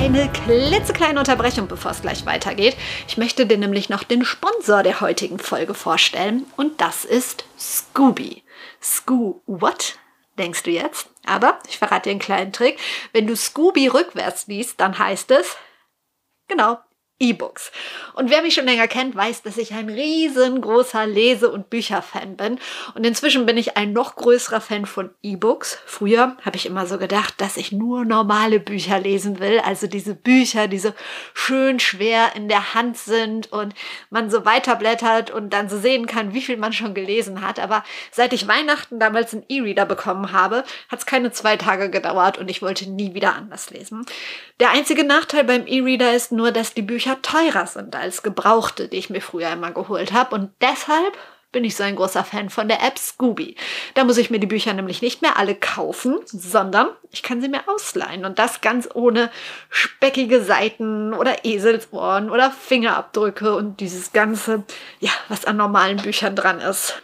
[0.05, 2.77] eine klitzekleine Unterbrechung, bevor es gleich weitergeht.
[3.07, 8.43] Ich möchte dir nämlich noch den Sponsor der heutigen Folge vorstellen und das ist Scooby.
[8.79, 9.97] Scoo what?
[10.37, 11.09] Denkst du jetzt?
[11.25, 12.79] Aber ich verrate dir einen kleinen Trick.
[13.13, 15.57] Wenn du Scooby rückwärts liest, dann heißt es
[16.47, 16.77] genau
[17.17, 17.71] E-Books.
[18.13, 22.59] Und wer mich schon länger kennt, weiß, dass ich ein riesengroßer Lese- und Bücherfan bin.
[22.93, 25.79] Und inzwischen bin ich ein noch größerer Fan von E-Books.
[25.85, 29.59] Früher habe ich immer so gedacht, dass ich nur normale Bücher lesen will.
[29.59, 30.91] Also diese Bücher, die so
[31.33, 33.73] schön schwer in der Hand sind und
[34.09, 37.59] man so weiterblättert und dann so sehen kann, wie viel man schon gelesen hat.
[37.59, 42.37] Aber seit ich Weihnachten damals einen E-Reader bekommen habe, hat es keine zwei Tage gedauert
[42.37, 44.05] und ich wollte nie wieder anders lesen.
[44.59, 48.87] Der einzige Nachteil beim E-Reader ist nur, dass die Bücher Bücher teurer sind als gebrauchte,
[48.87, 50.33] die ich mir früher immer geholt habe.
[50.33, 51.15] Und deshalb
[51.51, 53.55] bin ich so ein großer Fan von der App Scooby.
[53.93, 57.47] Da muss ich mir die Bücher nämlich nicht mehr alle kaufen, sondern ich kann sie
[57.47, 58.25] mir ausleihen.
[58.25, 59.29] Und das ganz ohne
[59.69, 64.63] speckige Seiten oder Eselsohren oder Fingerabdrücke und dieses Ganze,
[64.99, 67.03] ja, was an normalen Büchern dran ist.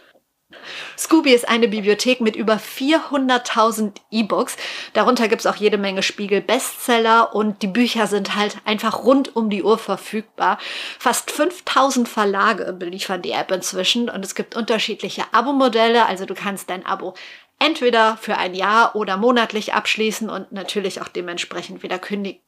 [0.96, 4.56] Scooby ist eine Bibliothek mit über 400.000 E-Books.
[4.92, 9.50] Darunter gibt es auch jede Menge Spiegel-Bestseller und die Bücher sind halt einfach rund um
[9.50, 10.58] die Uhr verfügbar.
[10.98, 16.06] Fast 5000 Verlage beliefern die App inzwischen und es gibt unterschiedliche Abo-Modelle.
[16.06, 17.14] Also du kannst dein Abo
[17.58, 22.40] entweder für ein Jahr oder monatlich abschließen und natürlich auch dementsprechend wieder kündigen.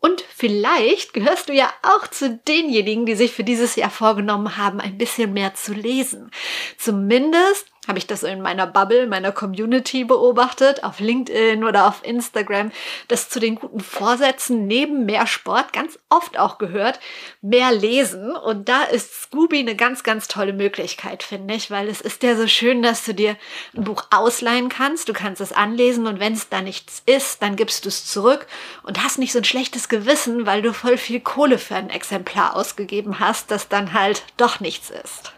[0.00, 4.80] Und vielleicht gehörst du ja auch zu denjenigen, die sich für dieses Jahr vorgenommen haben,
[4.80, 6.30] ein bisschen mehr zu lesen.
[6.76, 12.72] Zumindest habe ich das in meiner Bubble, meiner Community beobachtet, auf LinkedIn oder auf Instagram,
[13.08, 16.98] dass zu den guten Vorsätzen neben mehr Sport ganz oft auch gehört,
[17.42, 18.34] mehr lesen.
[18.36, 22.36] Und da ist Scooby eine ganz, ganz tolle Möglichkeit, finde ich, weil es ist ja
[22.36, 23.36] so schön, dass du dir
[23.76, 27.56] ein Buch ausleihen kannst, du kannst es anlesen und wenn es da nichts ist, dann
[27.56, 28.46] gibst du es zurück
[28.82, 32.56] und hast nicht so ein schlechtes Gewissen, weil du voll viel Kohle für ein Exemplar
[32.56, 35.33] ausgegeben hast, das dann halt doch nichts ist.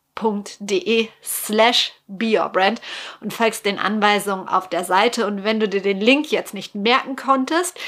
[1.23, 2.82] slash beyourbrand
[3.21, 5.26] und folgst den Anweisungen auf der Seite.
[5.28, 7.80] Und wenn du dir den Link jetzt nicht merken konntest,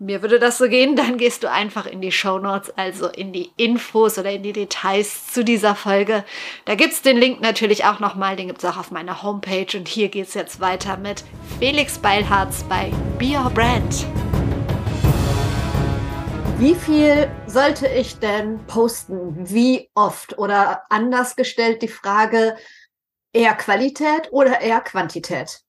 [0.00, 3.32] mir würde das so gehen, dann gehst du einfach in die Show Notes, also in
[3.32, 6.24] die Infos oder in die Details zu dieser Folge.
[6.64, 9.78] Da gibt es den Link natürlich auch nochmal, den gibt es auch auf meiner Homepage.
[9.78, 11.22] Und hier geht es jetzt weiter mit
[11.60, 14.04] Felix Beilharz bei Be Your Brand.
[16.58, 19.34] Wie viel sollte ich denn posten?
[19.50, 20.38] Wie oft?
[20.38, 22.54] Oder anders gestellt die Frage,
[23.32, 25.60] eher Qualität oder eher Quantität?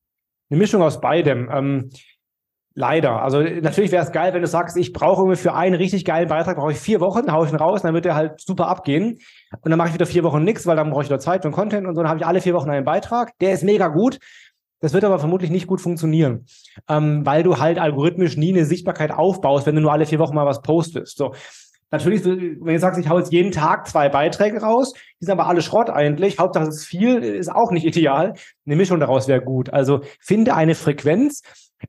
[0.49, 1.49] Eine Mischung aus beidem.
[1.51, 1.89] Ähm,
[2.75, 3.23] leider.
[3.23, 6.29] Also natürlich wäre es geil, wenn du sagst, ich brauche irgendwie für einen richtig geilen
[6.29, 8.67] Beitrag, brauche ich vier Wochen, dann haue ich ihn raus, dann wird der halt super
[8.67, 9.19] abgehen.
[9.61, 11.51] Und dann mache ich wieder vier Wochen nichts, weil dann brauche ich wieder Zeit und
[11.51, 12.01] Content und so.
[12.01, 13.33] Dann habe ich alle vier Wochen einen Beitrag.
[13.39, 14.19] Der ist mega gut.
[14.85, 16.45] Das wird aber vermutlich nicht gut funktionieren,
[16.87, 20.35] ähm, weil du halt algorithmisch nie eine Sichtbarkeit aufbaust, wenn du nur alle vier Wochen
[20.35, 21.17] mal was postest.
[21.17, 21.33] So.
[21.89, 25.47] Natürlich, wenn du sagst, ich hau jetzt jeden Tag zwei Beiträge raus, die sind aber
[25.47, 26.37] alle Schrott eigentlich.
[26.37, 28.35] Hauptsache es ist viel, ist auch nicht ideal.
[28.67, 29.73] Eine Mischung daraus wäre gut.
[29.73, 31.41] Also finde eine Frequenz,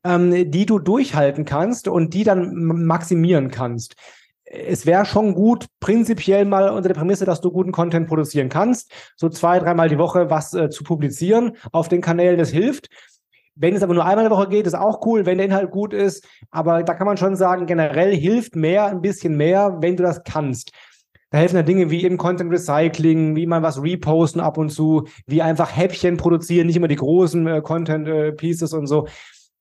[0.02, 3.96] ähm, die du durchhalten kannst und die dann maximieren kannst
[4.46, 8.92] es wäre schon gut, prinzipiell mal unter der Prämisse, dass du guten Content produzieren kannst,
[9.16, 12.88] so zwei, dreimal die Woche was äh, zu publizieren auf den Kanälen, das hilft.
[13.56, 15.70] Wenn es aber nur einmal in der Woche geht, ist auch cool, wenn der Inhalt
[15.70, 16.28] gut ist.
[16.50, 20.22] Aber da kann man schon sagen, generell hilft mehr, ein bisschen mehr, wenn du das
[20.24, 20.72] kannst.
[21.30, 25.09] Da helfen dann Dinge wie eben Content Recycling, wie man was reposten ab und zu,
[25.26, 29.09] wie einfach Häppchen produzieren, nicht immer die großen äh, Content äh, Pieces und so.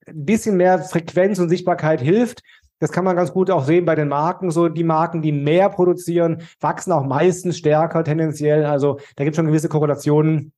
[0.05, 2.43] Ein bisschen mehr Frequenz und Sichtbarkeit hilft.
[2.79, 4.51] Das kann man ganz gut auch sehen bei den Marken.
[4.51, 8.65] So die Marken, die mehr produzieren, wachsen auch meistens stärker tendenziell.
[8.65, 10.53] Also da gibt es schon gewisse Korrelationen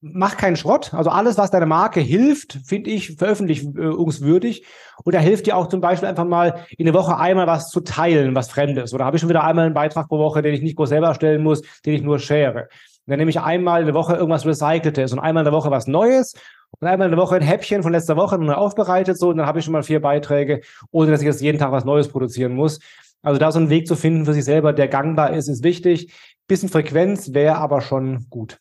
[0.00, 0.94] mach keinen Schrott.
[0.94, 4.64] Also alles, was deiner Marke hilft, finde ich veröffentlichungswürdig.
[5.04, 7.80] Und da hilft dir auch zum Beispiel einfach mal in der Woche einmal was zu
[7.80, 8.94] teilen, was Fremdes.
[8.94, 11.08] Oder habe ich schon wieder einmal einen Beitrag pro Woche, den ich nicht groß selber
[11.08, 12.68] erstellen muss, den ich nur share.
[13.06, 15.70] Und dann nehme ich einmal in der Woche irgendwas Recyceltes und einmal in der Woche
[15.70, 16.34] was Neues
[16.78, 19.18] und einmal in der Woche ein Häppchen von letzter Woche neu aufbereitet.
[19.18, 20.60] So, und dann habe ich schon mal vier Beiträge,
[20.90, 22.80] ohne dass ich jetzt jeden Tag was Neues produzieren muss.
[23.22, 26.14] Also da so einen Weg zu finden für sich selber, der gangbar ist, ist wichtig.
[26.46, 28.58] Bisschen Frequenz wäre aber schon gut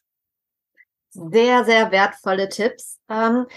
[1.11, 2.99] sehr, sehr wertvolle Tipps.
[3.09, 3.47] Ähm,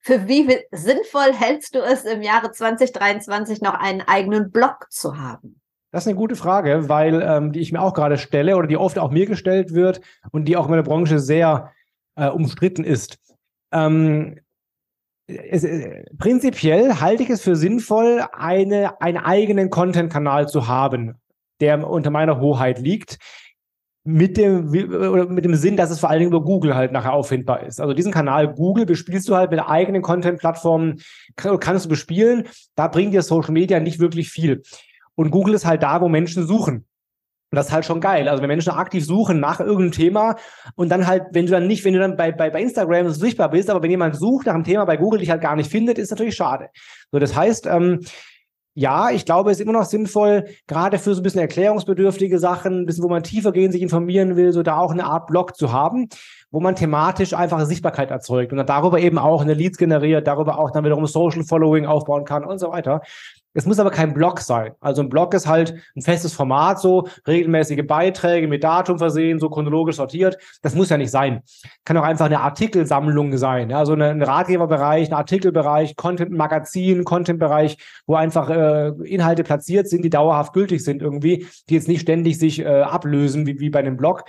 [0.00, 5.59] für wie sinnvoll hältst du es im Jahre 2023 noch einen eigenen Blog zu haben?
[5.90, 8.76] Das ist eine gute Frage, weil ähm, die ich mir auch gerade stelle oder die
[8.76, 10.00] oft auch mir gestellt wird
[10.30, 11.72] und die auch in meiner Branche sehr
[12.16, 13.18] äh, umstritten ist.
[13.72, 14.38] Ähm,
[15.26, 21.16] es, äh, prinzipiell halte ich es für sinnvoll, eine, einen eigenen Content-Kanal zu haben,
[21.60, 23.18] der unter meiner Hoheit liegt
[24.02, 27.64] mit dem, mit dem Sinn, dass es vor allen Dingen über Google halt nachher auffindbar
[27.64, 27.80] ist.
[27.80, 31.02] Also diesen Kanal Google bespielst du halt mit eigenen Content-Plattformen,
[31.36, 32.48] kannst du bespielen.
[32.76, 34.62] Da bringt dir Social Media nicht wirklich viel.
[35.20, 36.76] Und Google ist halt da, wo Menschen suchen.
[36.76, 38.26] Und das ist halt schon geil.
[38.26, 40.36] Also wenn Menschen aktiv suchen nach irgendeinem Thema
[40.76, 43.50] und dann halt, wenn du dann nicht, wenn du dann bei, bei, bei Instagram sichtbar
[43.50, 45.98] bist, aber wenn jemand sucht nach einem Thema bei Google dich halt gar nicht findet,
[45.98, 46.70] ist natürlich schade.
[47.12, 48.00] So, das heißt, ähm,
[48.72, 52.80] ja, ich glaube, es ist immer noch sinnvoll, gerade für so ein bisschen erklärungsbedürftige Sachen,
[52.80, 55.54] ein bisschen, wo man tiefer gehen, sich informieren will, so da auch eine Art Blog
[55.54, 56.08] zu haben,
[56.50, 60.58] wo man thematisch einfache Sichtbarkeit erzeugt und dann darüber eben auch eine Leads generiert, darüber
[60.58, 63.02] auch dann wiederum Social Following aufbauen kann und so weiter.
[63.52, 64.72] Es muss aber kein Blog sein.
[64.80, 69.50] Also ein Blog ist halt ein festes Format, so regelmäßige Beiträge mit Datum versehen, so
[69.50, 70.38] chronologisch sortiert.
[70.62, 71.42] Das muss ja nicht sein.
[71.84, 73.70] Kann auch einfach eine Artikelsammlung sein.
[73.70, 80.10] Ja, also ein Ratgeberbereich, ein Artikelbereich, Content-Magazin, Content-Bereich, wo einfach äh, Inhalte platziert sind, die
[80.10, 83.96] dauerhaft gültig sind irgendwie, die jetzt nicht ständig sich äh, ablösen wie, wie bei einem
[83.96, 84.24] Blog.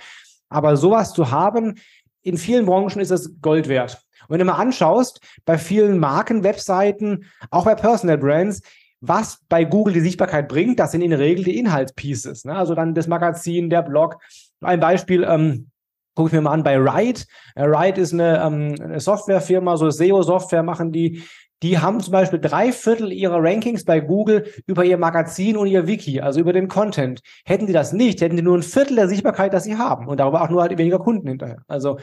[0.48, 1.76] Aber sowas zu haben,
[2.22, 4.02] in vielen Branchen ist es Gold wert.
[4.22, 8.62] Und wenn du mal anschaust, bei vielen Marken-Webseiten, auch bei Personal Brands,
[9.02, 12.44] was bei Google die Sichtbarkeit bringt, das sind in der Regel die Inhaltspieces.
[12.44, 12.54] Ne?
[12.54, 14.18] Also dann das Magazin, der Blog.
[14.60, 15.70] Ein Beispiel, ähm,
[16.14, 17.20] gucke ich mir mal an bei Ride.
[17.56, 21.22] Äh, Ride ist eine, ähm, eine Softwarefirma, so SEO-Software machen die.
[21.62, 25.86] Die haben zum Beispiel drei Viertel ihrer Rankings bei Google über ihr Magazin und ihr
[25.86, 27.20] Wiki, also über den Content.
[27.44, 30.18] Hätten die das nicht, hätten die nur ein Viertel der Sichtbarkeit, das sie haben und
[30.18, 31.62] darüber auch nur halt weniger Kunden hinterher.
[31.68, 31.98] Also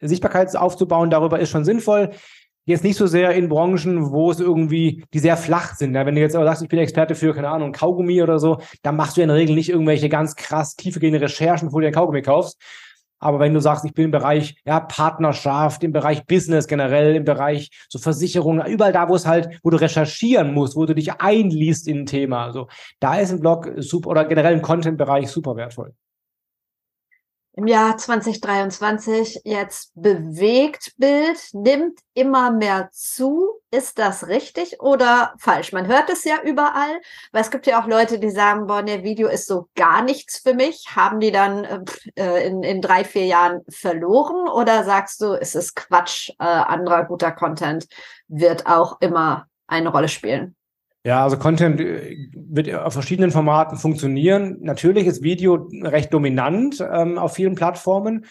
[0.00, 2.10] Sichtbarkeit aufzubauen, darüber ist schon sinnvoll.
[2.66, 5.94] Jetzt nicht so sehr in Branchen, wo es irgendwie, die sehr flach sind.
[5.94, 8.58] Ja, wenn du jetzt aber sagst, ich bin Experte für, keine Ahnung, Kaugummi oder so,
[8.82, 11.92] dann machst du in der Regel nicht irgendwelche ganz krass tiefgehende Recherchen, bevor du dir
[11.92, 12.58] Kaugummi kaufst.
[13.18, 17.24] Aber wenn du sagst, ich bin im Bereich ja, Partnerschaft, im Bereich Business generell, im
[17.24, 21.12] Bereich so Versicherungen, überall da, wo es halt, wo du recherchieren musst, wo du dich
[21.20, 22.68] einliest in ein Thema, also
[23.00, 25.94] da ist ein Blog super oder generell im Content-Bereich super wertvoll
[27.56, 33.60] im Jahr 2023 jetzt bewegt Bild, nimmt immer mehr zu.
[33.70, 35.72] Ist das richtig oder falsch?
[35.72, 37.00] Man hört es ja überall,
[37.32, 40.38] weil es gibt ja auch Leute, die sagen, boah, der Video ist so gar nichts
[40.38, 40.96] für mich.
[40.96, 41.86] Haben die dann
[42.16, 47.04] äh, in, in drei, vier Jahren verloren oder sagst du, es ist Quatsch, äh, anderer
[47.04, 47.86] guter Content
[48.26, 50.56] wird auch immer eine Rolle spielen?
[51.06, 54.56] Ja, also Content äh, wird auf verschiedenen Formaten funktionieren.
[54.62, 58.24] Natürlich ist Video recht dominant ähm, auf vielen Plattformen,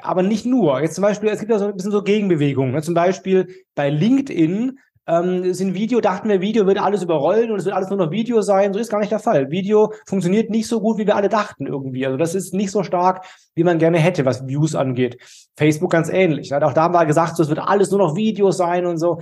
[0.00, 0.80] aber nicht nur.
[0.80, 2.72] Jetzt zum Beispiel, es gibt ja so ein bisschen so Gegenbewegungen.
[2.72, 2.82] Ne?
[2.82, 7.64] Zum Beispiel bei LinkedIn ähm, sind Video, dachten wir, Video wird alles überrollen und es
[7.64, 8.72] wird alles nur noch Video sein.
[8.72, 9.50] So ist gar nicht der Fall.
[9.50, 12.06] Video funktioniert nicht so gut, wie wir alle dachten irgendwie.
[12.06, 15.18] Also das ist nicht so stark, wie man gerne hätte, was Views angeht.
[15.56, 16.52] Facebook ganz ähnlich.
[16.54, 19.20] Auch da haben wir gesagt, so, es wird alles nur noch Videos sein und so.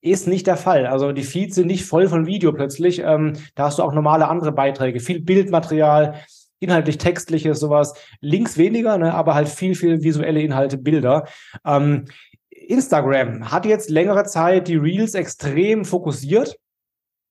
[0.00, 0.86] Ist nicht der Fall.
[0.86, 3.00] Also die Feeds sind nicht voll von Video plötzlich.
[3.00, 6.14] Ähm, da hast du auch normale andere Beiträge, viel Bildmaterial,
[6.60, 7.94] inhaltlich textliches, sowas.
[8.20, 11.26] Links weniger, ne, aber halt viel, viel visuelle Inhalte, Bilder.
[11.64, 12.06] Ähm,
[12.50, 16.56] Instagram hat jetzt längere Zeit die Reels extrem fokussiert.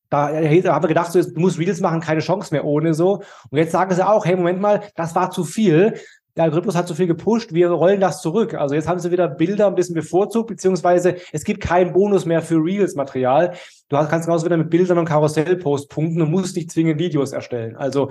[0.09, 3.23] Da haben wir gedacht, so, du musst Reels machen, keine Chance mehr ohne so.
[3.49, 5.95] Und jetzt sagen sie auch, hey, Moment mal, das war zu viel
[6.35, 8.53] der Algorithmus hat zu viel gepusht, wir rollen das zurück.
[8.55, 12.41] Also jetzt haben sie wieder Bilder ein bisschen bevorzugt, beziehungsweise es gibt keinen Bonus mehr
[12.41, 13.53] für Reels-Material.
[13.89, 17.75] Du kannst genauso wieder mit Bildern und Karussellpost punkten und musst nicht zwingend Videos erstellen.
[17.77, 18.09] Also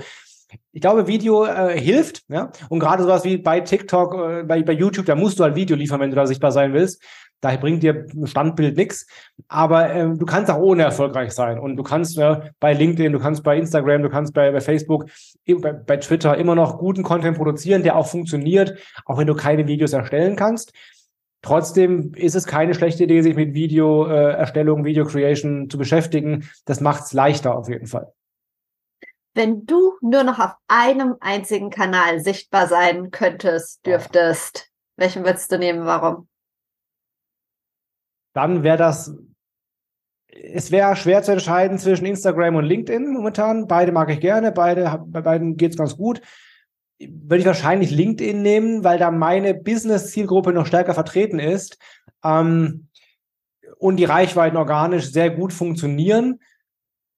[0.73, 2.51] ich glaube, Video äh, hilft, ja.
[2.69, 5.77] Und gerade sowas wie bei TikTok, äh, bei, bei YouTube, da musst du halt Video
[5.77, 7.03] liefern, wenn du da sichtbar sein willst.
[7.45, 9.07] Daher bringt dir ein Standbild nichts.
[9.49, 11.59] Aber ähm, du kannst auch ohne erfolgreich sein.
[11.59, 15.11] Und du kannst äh, bei LinkedIn, du kannst bei Instagram, du kannst bei, bei Facebook,
[15.47, 19.67] bei, bei Twitter immer noch guten Content produzieren, der auch funktioniert, auch wenn du keine
[19.67, 20.73] Videos erstellen kannst.
[21.43, 26.49] Trotzdem ist es keine schlechte Idee, sich mit Videoerstellung, äh, Video Creation zu beschäftigen.
[26.65, 28.11] Das macht es leichter auf jeden Fall.
[29.35, 35.59] Wenn du nur noch auf einem einzigen Kanal sichtbar sein könntest, dürftest, welchen würdest du
[35.59, 35.85] nehmen?
[35.85, 36.27] Warum?
[38.35, 39.17] Dann wäre das,
[40.29, 43.67] es wäre schwer zu entscheiden zwischen Instagram und LinkedIn momentan.
[43.67, 46.21] Beide mag ich gerne, beide, bei beiden geht es ganz gut.
[46.99, 51.79] Würde ich wahrscheinlich LinkedIn nehmen, weil da meine Business-Zielgruppe noch stärker vertreten ist
[52.25, 52.89] ähm,
[53.79, 56.41] und die Reichweiten organisch sehr gut funktionieren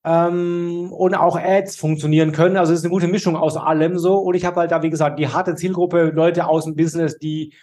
[0.05, 2.57] ähm, und auch Ads funktionieren können.
[2.57, 4.19] Also es ist eine gute Mischung aus allem so.
[4.19, 7.55] Und ich habe halt da, wie gesagt, die harte Zielgruppe, Leute aus dem Business, die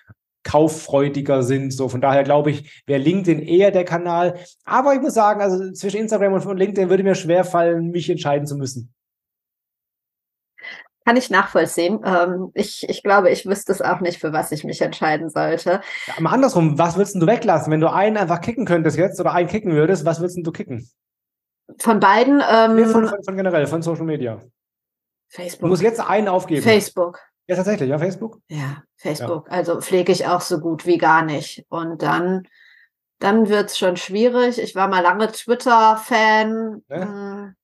[0.44, 1.72] kauffreudiger sind.
[1.72, 4.40] So, von daher glaube ich, wäre LinkedIn eher der Kanal.
[4.66, 8.48] Aber ich muss sagen, also zwischen Instagram und LinkedIn würde mir schwer fallen, mich entscheiden
[8.48, 8.94] zu müssen.
[11.06, 12.00] Kann ich nachvollziehen.
[12.06, 15.82] Ähm, ich, ich glaube, ich wüsste es auch nicht, für was ich mich entscheiden sollte.
[16.08, 17.72] Ja, aber andersrum, was würdest du weglassen?
[17.74, 20.90] Wenn du einen einfach kicken könntest jetzt oder einen kicken würdest, was würdest du kicken?
[21.80, 22.42] Von beiden?
[22.50, 24.42] Ähm, nee, von, von, von, generell, von Social Media.
[25.30, 25.62] Facebook.
[25.62, 26.62] Du musst jetzt einen aufgeben.
[26.62, 27.20] Facebook.
[27.48, 28.40] Ja, tatsächlich, ja, Facebook?
[28.48, 29.48] Ja, Facebook.
[29.48, 29.54] Ja.
[29.54, 31.66] Also pflege ich auch so gut wie gar nicht.
[31.70, 32.48] Und dann,
[33.20, 34.60] dann wird es schon schwierig.
[34.60, 36.84] Ich war mal lange Twitter-Fan.
[36.90, 37.02] Ja?
[37.02, 37.56] Hm,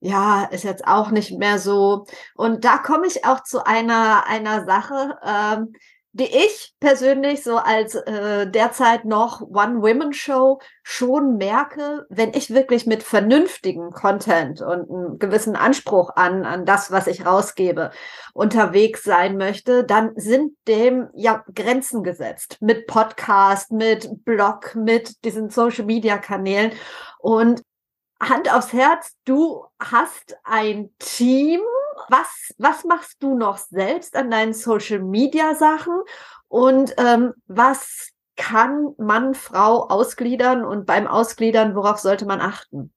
[0.00, 2.06] ja, ist jetzt auch nicht mehr so.
[2.34, 5.18] Und da komme ich auch zu einer, einer Sache.
[5.24, 5.72] Ähm,
[6.16, 13.02] die ich persönlich so als äh, derzeit noch One-Women-Show schon merke, wenn ich wirklich mit
[13.02, 17.90] vernünftigen Content und einem gewissen Anspruch an, an das, was ich rausgebe,
[18.32, 22.56] unterwegs sein möchte, dann sind dem ja Grenzen gesetzt.
[22.60, 26.72] Mit Podcast, mit Blog, mit diesen Social-Media-Kanälen.
[27.18, 27.60] Und
[28.18, 31.60] Hand aufs Herz, du hast ein Team,
[32.08, 35.94] was, was machst du noch selbst an deinen Social Media Sachen
[36.48, 42.92] und ähm, was kann Mann, Frau ausgliedern und beim Ausgliedern, worauf sollte man achten?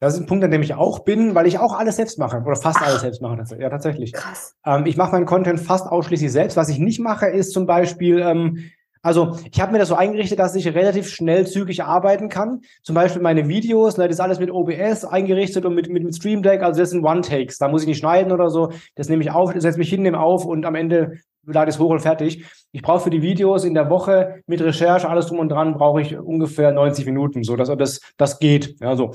[0.00, 2.40] Das ist ein Punkt, an dem ich auch bin, weil ich auch alles selbst mache
[2.40, 3.42] oder fast Ach, alles selbst mache.
[3.58, 4.12] Ja, tatsächlich.
[4.12, 4.54] Krass.
[4.64, 6.56] Ähm, ich mache meinen Content fast ausschließlich selbst.
[6.56, 8.70] Was ich nicht mache, ist zum Beispiel ähm,
[9.02, 12.62] also ich habe mir das so eingerichtet, dass ich relativ schnell zügig arbeiten kann.
[12.82, 16.14] Zum Beispiel meine Videos, ne, das ist alles mit OBS eingerichtet und mit, mit, mit
[16.16, 16.62] Stream Deck.
[16.62, 17.58] Also das sind One-Takes.
[17.58, 18.72] Da muss ich nicht schneiden oder so.
[18.96, 21.90] Das nehme ich auf, setze mich hin, nehme auf und am Ende lade es hoch
[21.90, 22.44] und fertig.
[22.72, 26.00] Ich brauche für die Videos in der Woche mit Recherche, alles drum und dran, brauche
[26.00, 27.42] ich ungefähr 90 Minuten.
[27.42, 28.78] So, dass das, das geht.
[28.80, 29.12] Ja, so.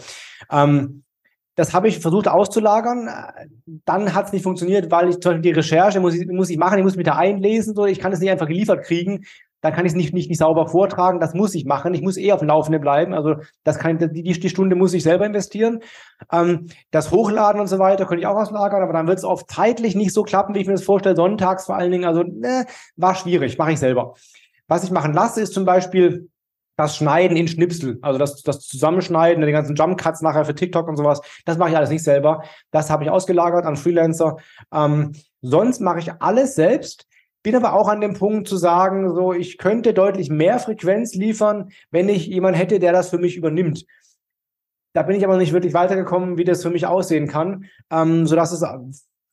[0.52, 1.04] Ähm,
[1.56, 3.10] das habe ich versucht auszulagern.
[3.86, 6.58] Dann hat es nicht funktioniert, weil ich zum Beispiel die Recherche muss ich, muss ich
[6.58, 7.76] machen, ich muss mich da einlesen.
[7.76, 7.86] So.
[7.86, 9.26] Ich kann es nicht einfach geliefert kriegen
[9.64, 11.22] dann kann ich es nicht, nicht, nicht sauber vortragen.
[11.22, 11.94] Das muss ich machen.
[11.94, 13.14] Ich muss eh auf dem Laufenden bleiben.
[13.14, 15.80] Also das kann die, die Stunde muss ich selber investieren.
[16.32, 19.50] Ähm, das Hochladen und so weiter könnte ich auch auslagern, aber dann wird es oft
[19.50, 21.16] zeitlich nicht so klappen, wie ich mir das vorstelle.
[21.16, 22.04] Sonntags vor allen Dingen.
[22.04, 22.66] Also ne,
[22.98, 24.16] war schwierig, mache ich selber.
[24.68, 26.30] Was ich machen lasse, ist zum Beispiel
[26.76, 30.90] das Schneiden in Schnipsel, also das, das Zusammenschneiden, die ganzen Jump Cuts nachher für TikTok
[30.90, 32.44] und sowas, das mache ich alles nicht selber.
[32.72, 34.38] Das habe ich ausgelagert an Freelancer.
[34.74, 37.06] Ähm, sonst mache ich alles selbst.
[37.44, 41.70] Bin aber auch an dem Punkt zu sagen, so, ich könnte deutlich mehr Frequenz liefern,
[41.92, 43.86] wenn ich jemanden hätte, der das für mich übernimmt.
[44.94, 48.52] Da bin ich aber nicht wirklich weitergekommen, wie das für mich aussehen kann, ähm, sodass
[48.52, 48.64] es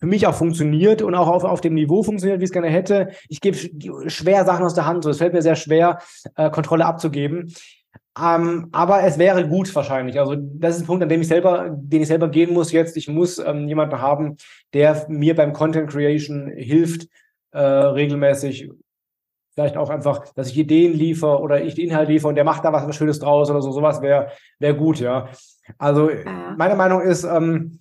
[0.01, 2.69] für mich auch funktioniert und auch auf, auf dem Niveau funktioniert, wie ich es gerne
[2.69, 3.11] hätte.
[3.29, 3.57] Ich gebe
[4.09, 5.99] schwer Sachen aus der Hand, so es fällt mir sehr schwer,
[6.37, 7.55] äh, Kontrolle abzugeben.
[8.19, 10.19] Ähm, aber es wäre gut wahrscheinlich.
[10.19, 12.97] Also das ist ein Punkt, an dem ich selber, den ich selber gehen muss jetzt.
[12.97, 14.37] Ich muss ähm, jemanden haben,
[14.73, 17.07] der mir beim Content Creation hilft,
[17.53, 18.71] äh, regelmäßig.
[19.55, 22.65] Vielleicht auch einfach, dass ich Ideen liefere oder ich die Inhalte liefere und der macht
[22.65, 23.73] da was, was Schönes draus oder so.
[23.73, 24.29] Sowas wäre
[24.59, 25.29] wär gut, ja.
[25.79, 26.55] Also ja.
[26.57, 27.81] meine Meinung ist, ähm,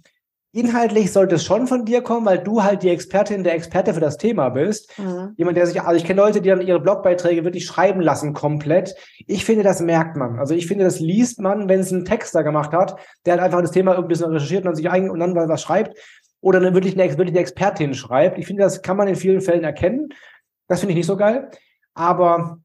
[0.52, 4.00] inhaltlich sollte es schon von dir kommen, weil du halt die Expertin, der Experte für
[4.00, 4.92] das Thema bist.
[4.98, 5.34] Mhm.
[5.38, 8.96] Jemand, der sich, also ich kenne Leute, die dann ihre Blogbeiträge wirklich schreiben lassen komplett.
[9.28, 10.40] Ich finde, das merkt man.
[10.40, 12.96] Also ich finde, das liest man, wenn es ein Texter gemacht hat,
[13.26, 15.96] der halt einfach das Thema ein bisschen recherchiert und sich ein und dann was schreibt
[16.42, 18.38] oder eine wirklich eine, wirklich eine Expertin schreibt.
[18.38, 20.10] Ich finde, das kann man in vielen Fällen erkennen.
[20.68, 21.50] Das finde ich nicht so geil.
[21.94, 22.60] Aber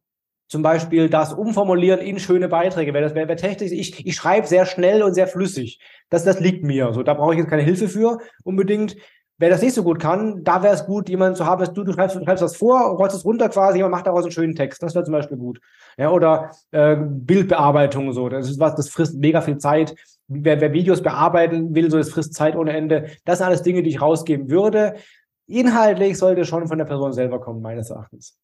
[0.48, 3.72] zum Beispiel das Umformulieren in schöne Beiträge, wäre das wäre wär technisch.
[3.72, 5.80] Ich, ich schreibe sehr schnell und sehr flüssig.
[6.10, 6.92] Das, das liegt mir.
[6.92, 8.96] So, da brauche ich jetzt keine Hilfe für unbedingt.
[9.39, 11.93] Wer das nicht so gut kann, da wäre es gut, jemanden zu haben, du, du,
[11.93, 14.80] schreibst, du schreibst das vor, rollst es runter quasi, jemand macht daraus einen schönen Text.
[14.80, 15.61] Das wäre zum Beispiel gut.
[15.99, 18.28] Ja, oder äh, Bildbearbeitung so.
[18.28, 19.97] Das ist was, das frisst mega viel Zeit.
[20.28, 23.11] Wer, wer Videos bearbeiten will, so das frisst Zeit ohne Ende.
[23.24, 24.95] Das sind alles Dinge, die ich rausgeben würde.
[25.47, 28.39] Inhaltlich sollte schon von der Person selber kommen, meines Erachtens.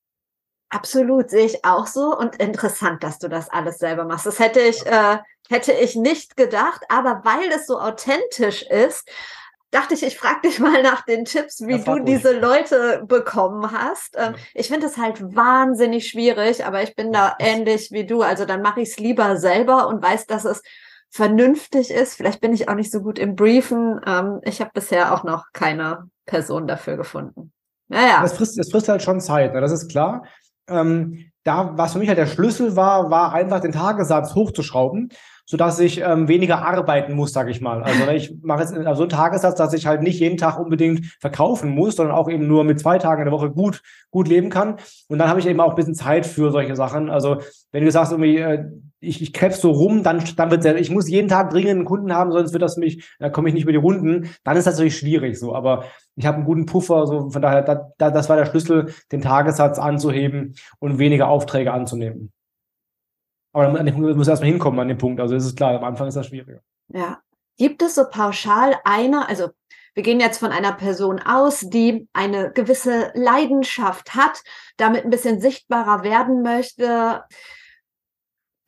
[0.70, 2.16] Absolut, sehe ich auch so.
[2.16, 4.26] Und interessant, dass du das alles selber machst.
[4.26, 5.18] Das hätte ich, äh,
[5.48, 9.08] hätte ich nicht gedacht, aber weil es so authentisch ist,
[9.70, 13.70] dachte ich, ich frage dich mal nach den Tipps, wie ja, du diese Leute bekommen
[13.72, 14.16] hast.
[14.16, 18.22] Ähm, ich finde es halt wahnsinnig schwierig, aber ich bin da ähnlich wie du.
[18.22, 20.62] Also dann mache ich es lieber selber und weiß, dass es
[21.10, 22.14] vernünftig ist.
[22.14, 24.00] Vielleicht bin ich auch nicht so gut im Briefen.
[24.06, 27.52] Ähm, ich habe bisher auch noch keine Person dafür gefunden.
[27.88, 28.20] Naja.
[28.22, 29.60] Das frisst, das frisst halt schon Zeit, ne?
[29.60, 30.24] das ist klar.
[30.68, 35.10] Ähm, da, was für mich halt der Schlüssel war, war einfach den Tagessatz hochzuschrauben
[35.50, 37.82] sodass ich ähm, weniger arbeiten muss, sage ich mal.
[37.82, 41.06] Also ne, ich mache jetzt also einen Tagessatz, dass ich halt nicht jeden Tag unbedingt
[41.18, 43.82] verkaufen muss, sondern auch eben nur mit zwei Tagen in der Woche gut,
[44.12, 44.76] gut leben kann.
[45.08, 47.10] Und dann habe ich eben auch ein bisschen Zeit für solche Sachen.
[47.10, 47.38] Also
[47.72, 48.64] wenn du sagst, irgendwie, äh,
[49.00, 52.14] ich, ich krebs so rum, dann, dann wird ich muss jeden Tag dringend einen Kunden
[52.14, 54.74] haben, sonst wird das mich, da komme ich nicht über die Runden, dann ist das
[54.74, 55.52] natürlich schwierig so.
[55.52, 55.82] Aber
[56.14, 59.20] ich habe einen guten Puffer, so von daher, da, da, das war der Schlüssel, den
[59.20, 62.30] Tagessatz anzuheben und weniger Aufträge anzunehmen.
[63.52, 65.20] Aber an dem muss erstmal hinkommen an den Punkt.
[65.20, 66.60] Also ist es klar, am Anfang ist das schwieriger.
[66.88, 67.20] Ja.
[67.56, 69.50] Gibt es so pauschal eine, also
[69.94, 74.42] wir gehen jetzt von einer Person aus, die eine gewisse Leidenschaft hat,
[74.76, 77.24] damit ein bisschen sichtbarer werden möchte.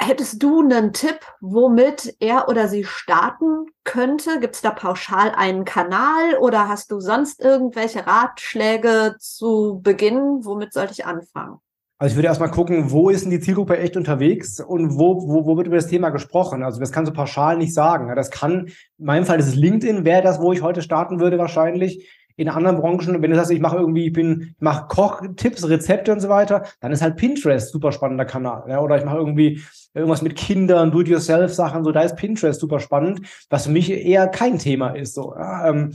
[0.01, 4.41] Hättest du einen Tipp, womit er oder sie starten könnte?
[4.41, 10.45] Gibt es da pauschal einen Kanal oder hast du sonst irgendwelche Ratschläge zu Beginn?
[10.45, 11.61] Womit sollte ich anfangen?
[12.03, 15.46] Also ich würde erstmal gucken, wo ist denn die Zielgruppe echt unterwegs und wo, wo,
[15.46, 16.64] wo wird über das Thema gesprochen?
[16.64, 18.12] Also das kannst du pauschal nicht sagen.
[18.16, 18.66] Das kann,
[18.98, 22.49] in meinem Fall ist es LinkedIn, wäre das, wo ich heute starten würde wahrscheinlich in
[22.49, 26.20] anderen Branchen, wenn du sagst, ich mache irgendwie, ich bin, ich mache Kochtipps, Rezepte und
[26.20, 28.64] so weiter, dann ist halt Pinterest super spannender Kanal.
[28.68, 28.80] Ja?
[28.80, 29.62] Oder ich mache irgendwie
[29.95, 33.20] irgendwas mit Kindern, Do-it-yourself-Sachen, so da ist Pinterest super spannend,
[33.51, 35.14] was für mich eher kein Thema ist.
[35.14, 35.68] So, ja?
[35.68, 35.93] ähm,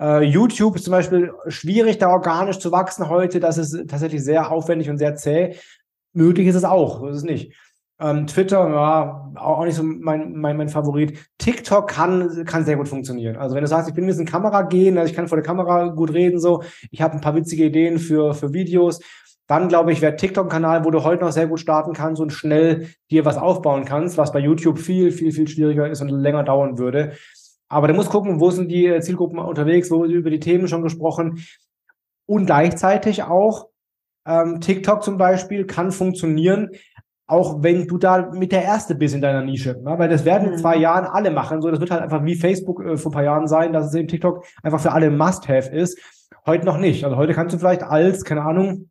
[0.00, 3.40] äh, YouTube ist zum Beispiel schwierig, da organisch zu wachsen heute.
[3.40, 5.56] Das ist tatsächlich sehr aufwendig und sehr zäh.
[6.12, 7.52] Möglich ist es auch, das ist nicht.
[8.00, 11.18] Ähm, Twitter, ja, auch nicht so mein, mein, mein Favorit.
[11.38, 13.36] TikTok kann, kann sehr gut funktionieren.
[13.36, 15.44] Also wenn du sagst, ich bin ein bisschen Kamera gehen, also ich kann vor der
[15.44, 19.00] Kamera gut reden, so, ich habe ein paar witzige Ideen für, für Videos,
[19.46, 22.22] dann glaube ich, wäre TikTok ein Kanal, wo du heute noch sehr gut starten kannst
[22.22, 26.08] und schnell dir was aufbauen kannst, was bei YouTube viel, viel, viel schwieriger ist und
[26.08, 27.12] länger dauern würde.
[27.68, 31.44] Aber du musst gucken, wo sind die Zielgruppen unterwegs, wo über die Themen schon gesprochen.
[32.26, 33.70] Und gleichzeitig auch,
[34.26, 36.70] ähm, TikTok zum Beispiel kann funktionieren,
[37.30, 39.80] auch wenn du da mit der Erste bist in deiner Nische.
[39.82, 39.94] Ne?
[39.98, 40.82] Weil das werden in zwei mhm.
[40.82, 41.62] Jahren alle machen.
[41.62, 43.94] So, das wird halt einfach wie Facebook äh, vor ein paar Jahren sein, dass es
[43.94, 45.98] eben TikTok einfach für alle Must-Have ist.
[46.46, 47.04] Heute noch nicht.
[47.04, 48.90] Also heute kannst du vielleicht als, keine Ahnung,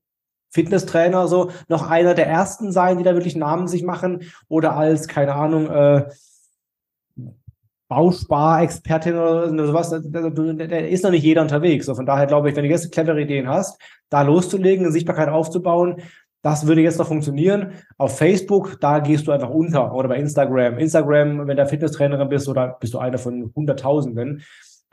[0.52, 5.08] Fitnesstrainer so noch einer der ersten sein, die da wirklich Namen sich machen oder als,
[5.08, 6.06] keine Ahnung, äh,
[7.90, 11.88] Bausparexpertin oder sowas, da, da, da, ist noch nicht jeder unterwegs.
[11.88, 15.30] So, von daher glaube ich, wenn du jetzt clevere Ideen hast, da loszulegen, eine Sichtbarkeit
[15.30, 16.02] aufzubauen,
[16.42, 17.74] das würde jetzt noch funktionieren.
[17.98, 20.78] Auf Facebook, da gehst du einfach unter oder bei Instagram.
[20.78, 24.42] Instagram, wenn du Fitnesstrainerin bist oder bist du einer von Hunderttausenden.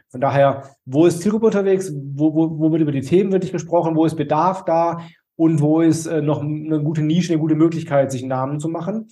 [0.09, 1.93] Von daher, wo ist Zielgruppe unterwegs?
[1.93, 3.97] Wo, wo, wo wird über die Themen wirklich gesprochen?
[3.97, 5.01] Wo ist Bedarf da?
[5.37, 8.69] Und wo ist äh, noch eine gute Nische, eine gute Möglichkeit, sich einen Namen zu
[8.69, 9.09] machen?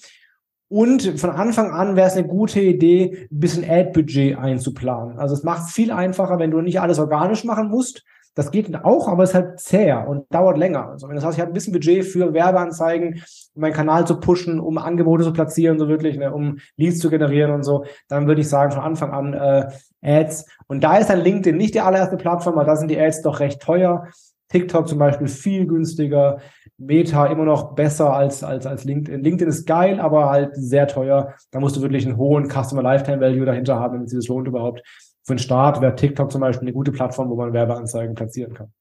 [0.69, 5.19] Und von Anfang an wäre es eine gute Idee, ein bisschen Ad-Budget einzuplanen.
[5.19, 8.03] Also es macht es viel einfacher, wenn du nicht alles organisch machen musst,
[8.35, 10.89] das geht auch, aber es ist halt zäher und dauert länger.
[10.91, 13.23] Also das heißt, ich habe ein bisschen Budget für Werbeanzeigen,
[13.55, 17.11] um meinen Kanal zu pushen, um Angebote zu platzieren, so wirklich, ne, um Leads zu
[17.11, 19.69] generieren und so, dann würde ich sagen, von Anfang an äh,
[20.03, 20.47] Ads.
[20.67, 23.39] Und da ist dann LinkedIn nicht die allererste Plattform, aber da sind die Ads doch
[23.39, 24.09] recht teuer.
[24.49, 26.39] TikTok zum Beispiel viel günstiger,
[26.77, 29.23] Meta immer noch besser als, als, als LinkedIn.
[29.23, 31.35] LinkedIn ist geil, aber halt sehr teuer.
[31.53, 34.49] Da musst du wirklich einen hohen Customer Lifetime Value dahinter haben, damit sich das lohnt
[34.49, 34.83] überhaupt
[35.25, 38.73] für den Start wäre TikTok zum Beispiel eine gute Plattform, wo man Werbeanzeigen platzieren kann.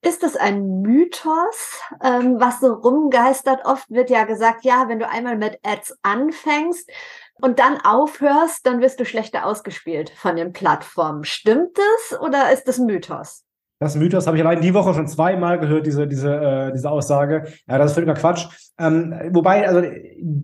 [0.00, 3.64] Ist es ein Mythos, ähm, was so rumgeistert?
[3.64, 6.88] Oft wird ja gesagt, ja, wenn du einmal mit Ads anfängst
[7.40, 11.24] und dann aufhörst, dann wirst du schlechter ausgespielt von den Plattformen.
[11.24, 13.44] Stimmt das oder ist das Mythos?
[13.80, 17.44] Das Mythos habe ich allein die Woche schon zweimal gehört, diese, diese, äh, diese Aussage.
[17.68, 18.46] Ja, das ist völliger Quatsch.
[18.76, 19.82] Ähm, wobei, also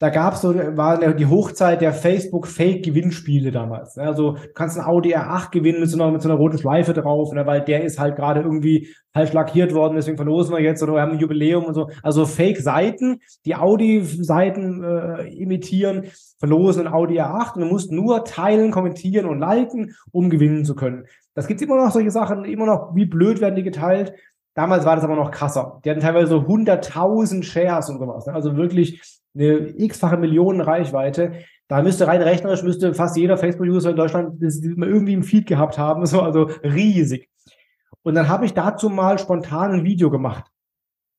[0.00, 3.96] Da gab es so, war die Hochzeit der Facebook-Fake-Gewinnspiele damals.
[3.96, 6.94] Also du kannst ein Audi R8 gewinnen mit so einer, mit so einer roten Schleife
[6.94, 10.82] drauf, ne, weil der ist halt gerade irgendwie falsch lackiert worden, deswegen verlosen wir jetzt
[10.82, 11.90] oder wir haben ein Jubiläum und so.
[12.02, 16.06] Also Fake-Seiten, die Audi-Seiten äh, imitieren,
[16.38, 20.74] verlosen ein Audi R8 und du musst nur teilen, kommentieren und liken, um gewinnen zu
[20.74, 21.06] können.
[21.34, 24.12] Das gibt's immer noch solche Sachen, immer noch, wie blöd werden die geteilt.
[24.54, 25.80] Damals war das aber noch krasser.
[25.84, 28.26] Die hatten teilweise so 100.000 Shares und sowas.
[28.26, 28.34] Ne?
[28.34, 29.02] Also wirklich
[29.34, 31.32] eine x-fache Millionen Reichweite.
[31.66, 35.78] Da müsste rein rechnerisch müsste fast jeder Facebook-User in Deutschland das irgendwie im Feed gehabt
[35.78, 36.06] haben.
[36.14, 37.28] So, also riesig.
[38.02, 40.44] Und dann habe ich dazu mal spontan ein Video gemacht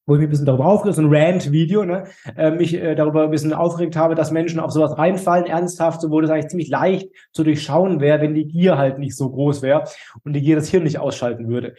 [0.05, 2.03] wo ich mich ein bisschen darüber aufgeregt, so ein Rant-Video, ne,
[2.37, 6.11] äh, mich äh, darüber ein bisschen aufgeregt habe, dass Menschen auf sowas reinfallen, ernsthaft, so
[6.11, 9.61] wo das eigentlich ziemlich leicht zu durchschauen wäre, wenn die Gier halt nicht so groß
[9.61, 9.85] wäre
[10.23, 11.75] und die Gier das Hirn nicht ausschalten würde.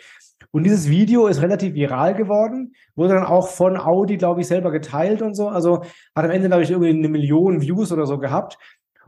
[0.50, 4.70] Und dieses Video ist relativ viral geworden, wurde dann auch von Audi, glaube ich, selber
[4.70, 5.48] geteilt und so.
[5.48, 5.82] Also
[6.14, 8.58] hat am Ende, glaube ich, irgendwie eine Million Views oder so gehabt.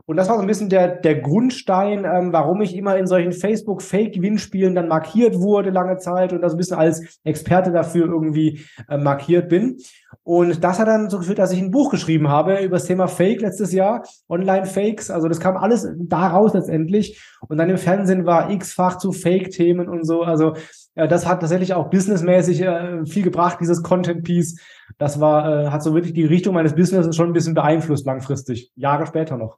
[0.09, 3.31] Und das war so ein bisschen der, der Grundstein, ähm, warum ich immer in solchen
[3.31, 8.97] Facebook-Fake-Gewinnspielen dann markiert wurde lange Zeit und das ein bisschen als Experte dafür irgendwie äh,
[8.97, 9.77] markiert bin.
[10.23, 13.07] Und das hat dann so geführt, dass ich ein Buch geschrieben habe über das Thema
[13.07, 15.11] Fake letztes Jahr, Online-Fakes.
[15.11, 17.21] Also das kam alles daraus letztendlich.
[17.47, 20.23] Und dann im Fernsehen war x-fach zu Fake-Themen und so.
[20.23, 20.55] Also
[20.95, 24.59] das hat tatsächlich auch businessmäßig äh, viel gebracht, dieses Content-Piece.
[24.97, 28.71] Das war, äh, hat so wirklich die Richtung meines Businesses schon ein bisschen beeinflusst langfristig,
[28.75, 29.57] Jahre später noch.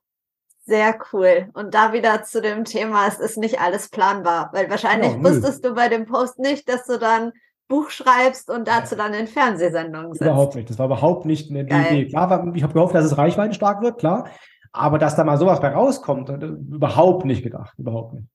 [0.66, 1.50] Sehr cool.
[1.54, 5.66] Und da wieder zu dem Thema, es ist nicht alles planbar, weil wahrscheinlich genau, wusstest
[5.66, 7.32] du bei dem Post nicht, dass du dann
[7.68, 10.22] Buch schreibst und dazu dann in Fernsehsendungen sitzt.
[10.22, 10.70] Überhaupt nicht.
[10.70, 11.86] Das war überhaupt nicht eine Geil.
[11.92, 12.10] Idee.
[12.10, 14.28] Klar, ich habe gehofft, dass es reichweitenstark wird, klar.
[14.74, 17.74] Aber dass da mal sowas bei rauskommt, äh, überhaupt nicht gedacht.
[17.78, 18.28] Überhaupt nicht.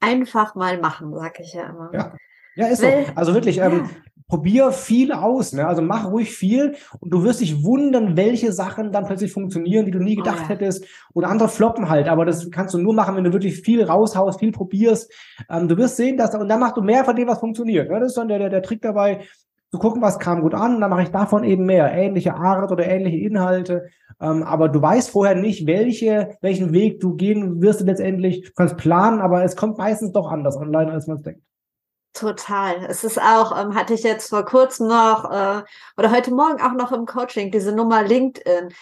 [0.00, 1.90] Einfach mal machen, sag ich ja immer.
[1.92, 2.14] Ja.
[2.56, 2.88] Ja, ist so.
[3.14, 3.88] Also wirklich, ähm,
[4.32, 5.66] probier viel aus, ne?
[5.66, 9.90] Also mach ruhig viel und du wirst dich wundern, welche Sachen dann plötzlich funktionieren, die
[9.90, 10.48] du nie gedacht oh, ja.
[10.48, 10.86] hättest.
[11.12, 14.40] Oder andere floppen halt, aber das kannst du nur machen, wenn du wirklich viel raushaust,
[14.40, 15.12] viel probierst.
[15.50, 17.90] Ähm, du wirst sehen, dass und dann machst du mehr von dem, was funktioniert.
[17.90, 18.00] Ne?
[18.00, 19.20] Das ist dann der, der, der Trick dabei,
[19.70, 22.86] zu gucken, was kam gut an, dann mache ich davon eben mehr, ähnliche Art oder
[22.86, 23.86] ähnliche Inhalte.
[24.18, 28.42] Ähm, aber du weißt vorher nicht, welche, welchen Weg du gehen wirst du letztendlich.
[28.42, 31.42] Du kannst planen, aber es kommt meistens doch anders online, als man es denkt.
[32.12, 32.84] Total.
[32.88, 35.62] Es ist auch, ähm, hatte ich jetzt vor kurzem noch äh,
[35.96, 38.74] oder heute Morgen auch noch im Coaching, diese Nummer LinkedIn.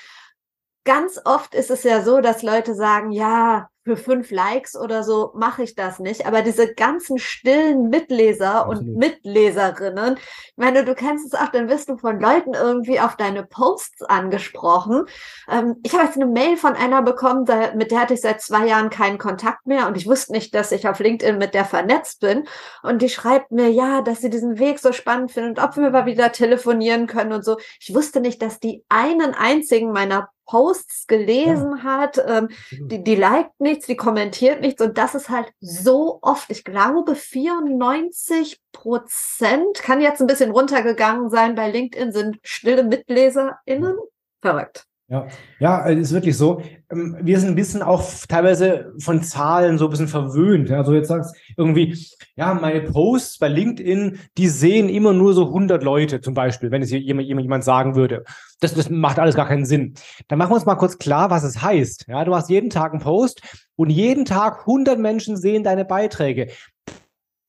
[0.84, 5.32] Ganz oft ist es ja so, dass Leute sagen, ja, für fünf Likes oder so
[5.34, 6.24] mache ich das nicht.
[6.24, 8.82] Aber diese ganzen stillen Mitleser Absolut.
[8.82, 13.16] und Mitleserinnen, ich meine, du kennst es auch, dann wirst du von Leuten irgendwie auf
[13.16, 15.06] deine Posts angesprochen.
[15.50, 18.66] Ähm, ich habe jetzt eine Mail von einer bekommen, mit der hatte ich seit zwei
[18.66, 22.20] Jahren keinen Kontakt mehr und ich wusste nicht, dass ich auf LinkedIn mit der vernetzt
[22.20, 22.44] bin.
[22.84, 26.06] Und die schreibt mir, ja, dass sie diesen Weg so spannend findet, ob wir mal
[26.06, 27.56] wieder telefonieren können und so.
[27.80, 31.82] Ich wusste nicht, dass die einen einzigen meiner Posts gelesen ja.
[31.84, 36.50] hat, ähm, die, die liked nichts, die kommentiert nichts und das ist halt so oft.
[36.50, 41.54] Ich glaube, 94 Prozent kann jetzt ein bisschen runtergegangen sein.
[41.54, 43.96] Bei LinkedIn sind stille MitleserInnen.
[44.42, 44.86] Verrückt.
[45.10, 45.26] Ja,
[45.58, 46.62] ja, es ist wirklich so.
[46.88, 50.70] Ähm, wir sind ein bisschen auch teilweise von Zahlen so ein bisschen verwöhnt.
[50.70, 51.98] Also jetzt sagst irgendwie,
[52.36, 56.82] ja, meine Posts bei LinkedIn, die sehen immer nur so 100 Leute zum Beispiel, wenn
[56.82, 58.22] es hier jemand, jemand sagen würde.
[58.60, 59.94] Das, das macht alles gar keinen Sinn.
[60.28, 62.06] Dann machen wir uns mal kurz klar, was es heißt.
[62.06, 63.42] Ja, du hast jeden Tag einen Post
[63.74, 66.52] und jeden Tag 100 Menschen sehen deine Beiträge.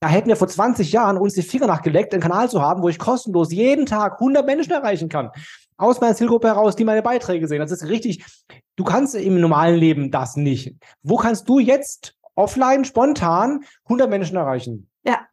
[0.00, 2.88] Da hätten wir vor 20 Jahren uns die Finger nachgeleckt, einen Kanal zu haben, wo
[2.88, 5.30] ich kostenlos jeden Tag 100 Menschen erreichen kann
[5.76, 7.60] aus meiner Zielgruppe heraus, die meine Beiträge sehen.
[7.60, 8.24] Das ist richtig.
[8.76, 10.76] Du kannst im normalen Leben das nicht.
[11.02, 14.88] Wo kannst du jetzt offline spontan 100 Menschen erreichen?
[15.04, 15.26] Ja.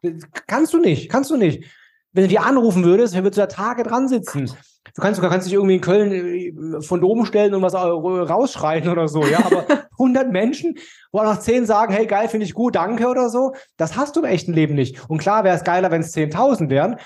[0.46, 1.64] Kannst du nicht, kannst du nicht.
[2.12, 4.50] wenn du die anrufen würdest, würdest du da Tage dran sitzen.
[4.94, 8.88] Du kannst, du kannst dich irgendwie in Köln äh, von oben stellen und was rausschreien
[8.88, 9.38] oder so, ja.
[9.44, 10.76] Aber 100 Menschen,
[11.12, 14.16] wo auch noch 10 sagen, hey, geil, finde ich gut, danke oder so, das hast
[14.16, 15.08] du im echten Leben nicht.
[15.08, 16.96] Und klar wäre es geiler, wenn es 10.000 wären.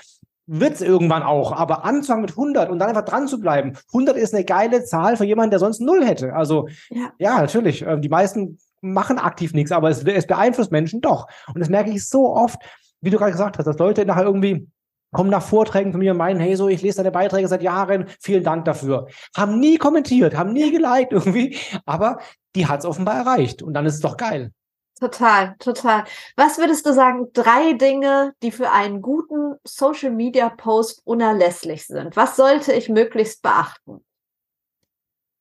[0.47, 3.73] Wird es irgendwann auch, aber anzufangen mit 100 und dann einfach dran zu bleiben.
[3.87, 6.33] 100 ist eine geile Zahl für jemanden, der sonst null hätte.
[6.33, 7.81] Also, ja, ja natürlich.
[7.81, 11.27] Ähm, die meisten machen aktiv nichts, aber es, es beeinflusst Menschen doch.
[11.47, 12.61] Und das merke ich so oft,
[13.01, 14.67] wie du gerade gesagt hast, dass Leute nachher irgendwie
[15.11, 18.05] kommen nach Vorträgen von mir und meinen, hey, so, ich lese deine Beiträge seit Jahren,
[18.19, 19.07] vielen Dank dafür.
[19.35, 22.19] Haben nie kommentiert, haben nie geliked irgendwie, aber
[22.55, 24.51] die hat es offenbar erreicht und dann ist es doch geil.
[24.99, 26.05] Total, total.
[26.37, 32.15] Was würdest du sagen, drei Dinge, die für einen guten Social Media Post unerlässlich sind?
[32.15, 34.03] Was sollte ich möglichst beachten?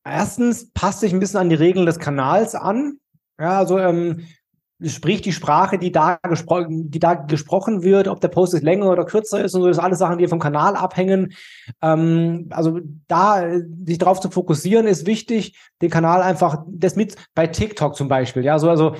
[0.05, 2.99] Erstens, passt sich ein bisschen an die Regeln des Kanals an.
[3.39, 4.27] Ja, also ähm,
[4.83, 6.19] sprich die Sprache, die da,
[6.69, 9.77] die da gesprochen wird, ob der Post jetzt länger oder kürzer ist und so, das
[9.77, 11.33] sind alles Sachen, die vom Kanal abhängen.
[11.81, 13.45] Ähm, also da
[13.87, 18.45] sich darauf zu fokussieren, ist wichtig, den Kanal einfach, das mit bei TikTok zum Beispiel,
[18.45, 18.97] ja, so also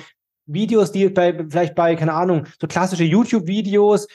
[0.47, 4.07] Videos, die bei, vielleicht bei, keine Ahnung, so klassische YouTube-Videos,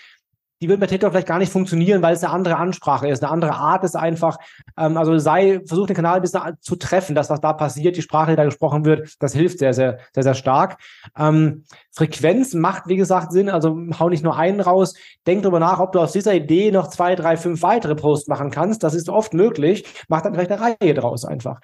[0.61, 3.33] die würden bei TikTok vielleicht gar nicht funktionieren, weil es eine andere Ansprache ist, eine
[3.33, 4.37] andere Art ist einfach.
[4.77, 8.03] Ähm, also sei, versuch den Kanal ein bisschen zu treffen, das, was da passiert, die
[8.03, 10.79] Sprache, die da gesprochen wird, das hilft sehr, sehr, sehr, sehr stark.
[11.17, 14.95] Ähm, Frequenz macht, wie gesagt, Sinn, also hau nicht nur einen raus,
[15.27, 18.51] denk darüber nach, ob du aus dieser Idee noch zwei, drei, fünf weitere Posts machen
[18.51, 18.83] kannst.
[18.83, 21.61] Das ist oft möglich, mach dann vielleicht eine Reihe draus einfach.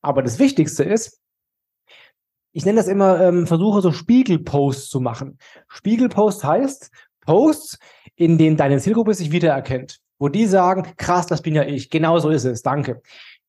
[0.00, 1.20] Aber das Wichtigste ist,
[2.54, 5.38] ich nenne das immer, ähm, versuche so Spiegelposts zu machen.
[5.68, 6.90] Spiegelpost heißt
[7.26, 7.78] Posts,
[8.16, 12.18] in denen deine Zielgruppe sich wiedererkennt, wo die sagen, krass, das bin ja ich, genau
[12.18, 13.00] so ist es, danke.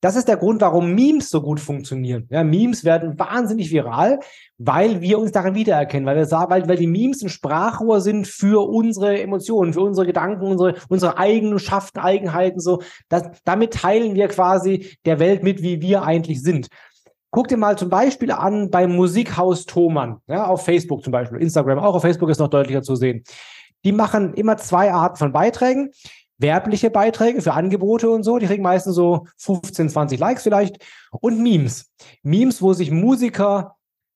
[0.03, 2.27] Das ist der Grund, warum Memes so gut funktionieren.
[2.29, 4.19] Ja, Memes werden wahnsinnig viral,
[4.57, 8.67] weil wir uns darin wiedererkennen, weil wir weil, weil die Memes ein Sprachrohr sind für
[8.67, 12.81] unsere Emotionen, für unsere Gedanken, unsere, unsere Eigenschaften, Eigenheiten, so.
[13.07, 16.67] Das, damit teilen wir quasi der Welt mit, wie wir eigentlich sind.
[17.31, 21.79] Guck dir mal zum Beispiel an beim Musikhaus Thomann, ja, auf Facebook zum Beispiel, Instagram,
[21.79, 23.23] auch auf Facebook ist noch deutlicher zu sehen.
[23.83, 25.91] Die machen immer zwei Arten von Beiträgen.
[26.37, 30.77] Werbliche Beiträge für Angebote und so, die kriegen meistens so 15, 20 Likes vielleicht.
[31.11, 31.91] Und Memes.
[32.23, 33.75] Memes, wo sich Musiker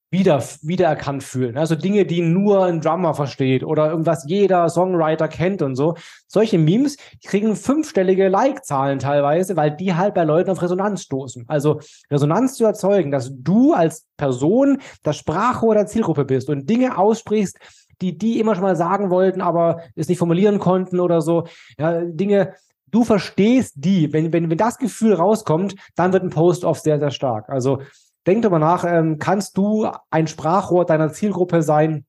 [0.09, 1.57] wieder, wiedererkannt fühlen.
[1.57, 5.95] Also Dinge, die nur ein Drummer versteht oder irgendwas jeder Songwriter kennt und so.
[6.27, 11.45] Solche Memes die kriegen fünfstellige Like-Zahlen teilweise, weil die halt bei Leuten auf Resonanz stoßen.
[11.47, 16.97] Also Resonanz zu erzeugen, dass du als Person das Sprachrohr der Zielgruppe bist und Dinge
[16.97, 17.57] aussprichst,
[18.01, 21.45] die die immer schon mal sagen wollten, aber es nicht formulieren konnten oder so.
[21.77, 22.53] Ja, Dinge,
[22.87, 24.11] du verstehst die.
[24.13, 27.49] Wenn, wenn, wenn das Gefühl rauskommt, dann wird ein Post-off sehr, sehr stark.
[27.49, 27.81] Also
[28.25, 32.05] denk darüber nach, ähm, kannst du ein Sprachrohr deiner Zielgruppe sein,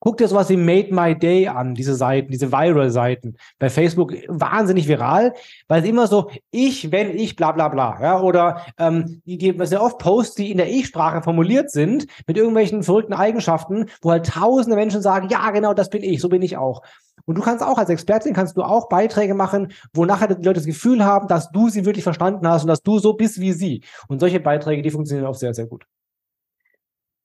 [0.00, 3.36] Guck dir sowas wie Made My Day an, diese Seiten, diese Viral-Seiten.
[3.58, 5.34] Bei Facebook wahnsinnig viral,
[5.68, 7.98] weil es immer so, ich, wenn ich, bla bla bla.
[8.00, 12.36] Ja, oder ähm, die geben sehr oft Posts, die in der Ich-Sprache formuliert sind, mit
[12.36, 16.42] irgendwelchen verrückten Eigenschaften, wo halt tausende Menschen sagen, ja, genau, das bin ich, so bin
[16.42, 16.82] ich auch.
[17.26, 20.60] Und du kannst auch als Expertin, kannst du auch Beiträge machen, wo nachher die Leute
[20.60, 23.52] das Gefühl haben, dass du sie wirklich verstanden hast und dass du so bist wie
[23.52, 23.82] sie.
[24.08, 25.86] Und solche Beiträge, die funktionieren auch sehr, sehr gut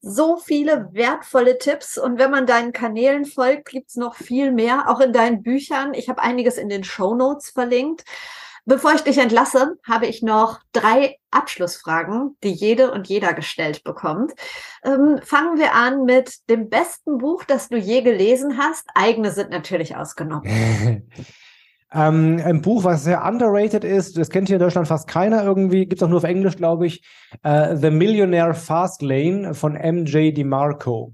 [0.01, 4.99] so viele wertvolle Tipps und wenn man deinen Kanälen folgt, gibt's noch viel mehr, auch
[4.99, 5.93] in deinen Büchern.
[5.93, 8.05] Ich habe einiges in den Show Notes verlinkt.
[8.65, 14.33] Bevor ich dich entlasse, habe ich noch drei Abschlussfragen, die jede und jeder gestellt bekommt.
[14.83, 18.85] Ähm, fangen wir an mit dem besten Buch, das du je gelesen hast.
[18.93, 21.09] Eigene sind natürlich ausgenommen.
[21.91, 25.85] Ähm, ein Buch, was sehr underrated ist, das kennt hier in Deutschland fast keiner irgendwie,
[25.87, 27.03] gibt es auch nur auf Englisch, glaube ich.
[27.45, 31.13] Uh, The Millionaire Fast Lane von MJ DeMarco.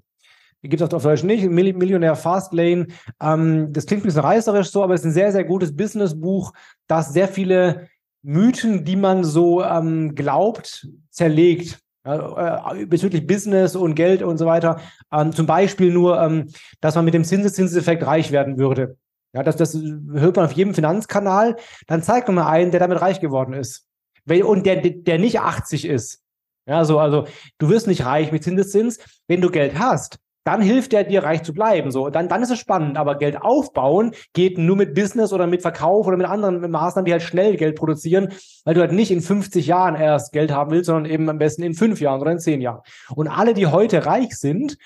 [0.67, 1.47] Gibt es auf Deutsch nicht.
[1.49, 2.87] Millionär Fastlane.
[3.21, 6.53] Ähm, das klingt ein bisschen reißerisch so, aber es ist ein sehr, sehr gutes Businessbuch,
[6.87, 7.87] das sehr viele
[8.23, 11.79] Mythen, die man so ähm, glaubt, zerlegt.
[12.03, 14.79] Äh, bezüglich Business und Geld und so weiter.
[15.11, 16.49] Ähm, zum Beispiel nur, ähm,
[16.79, 18.97] dass man mit dem Zinseszinseffekt reich werden würde.
[19.35, 21.57] Ja, das, das hört man auf jedem Finanzkanal.
[21.87, 23.85] Dann zeigt man mal einen, der damit reich geworden ist.
[24.27, 26.23] Und der, der nicht 80 ist.
[26.65, 27.27] Ja, so, also
[27.57, 28.97] du wirst nicht reich mit Zinseszins.
[29.27, 31.91] Wenn du Geld hast, dann hilft der dir reich zu bleiben.
[31.91, 32.97] So, dann, dann ist es spannend.
[32.97, 37.11] Aber Geld aufbauen geht nur mit Business oder mit Verkauf oder mit anderen Maßnahmen, die
[37.11, 38.29] halt schnell Geld produzieren,
[38.63, 41.63] weil du halt nicht in 50 Jahren erst Geld haben willst, sondern eben am besten
[41.63, 42.81] in fünf Jahren oder in zehn Jahren.
[43.15, 44.77] Und alle, die heute reich sind,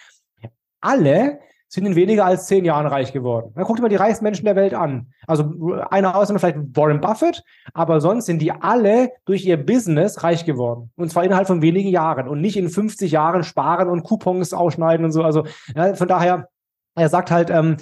[0.82, 1.40] alle
[1.70, 3.52] sind in weniger als zehn Jahren reich geworden.
[3.56, 5.14] Dann guck dir mal die reichsten Menschen der Welt an.
[5.28, 7.44] Also einer Ausnahme vielleicht Warren Buffett,
[7.74, 10.92] aber sonst sind die alle durch ihr Business reich geworden.
[10.96, 15.06] Und zwar innerhalb von wenigen Jahren und nicht in 50 Jahren sparen und Coupons ausschneiden
[15.06, 15.24] und so.
[15.24, 15.46] Also
[15.76, 16.50] ja, von daher,
[16.96, 17.78] er sagt halt, ähm,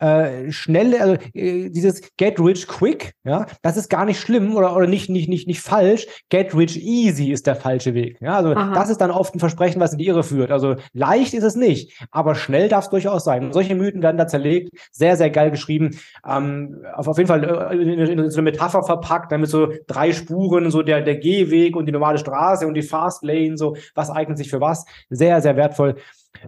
[0.00, 4.74] äh, schnell, also äh, dieses Get Rich Quick, ja, das ist gar nicht schlimm oder,
[4.74, 6.06] oder nicht, nicht, nicht, nicht falsch.
[6.30, 8.18] Get Rich Easy ist der falsche Weg.
[8.20, 8.72] Ja, also Aha.
[8.72, 10.50] das ist dann oft ein Versprechen, was in die Irre führt.
[10.50, 13.44] Also leicht ist es nicht, aber schnell darf es durchaus sein.
[13.44, 14.70] Und solche Mythen werden da zerlegt.
[14.90, 15.98] Sehr, sehr geil geschrieben.
[16.26, 19.68] Ähm, auf, auf jeden Fall äh, in, in, in so eine Metapher verpackt, damit so
[19.86, 23.76] drei Spuren, so der, der Gehweg und die normale Straße und die Fast Lane, so
[23.94, 24.84] was eignet sich für was.
[25.10, 25.96] Sehr, sehr wertvoll.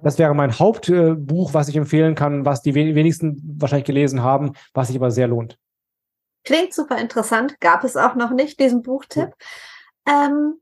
[0.02, 4.88] Das wäre mein Hauptbuch, was ich empfehlen kann, was die wenigsten wahrscheinlich gelesen haben, was
[4.88, 5.58] sich aber sehr lohnt.
[6.44, 9.30] Klingt super interessant, gab es auch noch nicht, diesen Buchtipp.
[10.06, 10.26] Ja.
[10.26, 10.54] Ähm,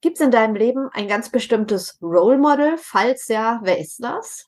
[0.00, 2.76] Gibt es in deinem Leben ein ganz bestimmtes Role Model?
[2.78, 4.46] Falls ja, wer ist das?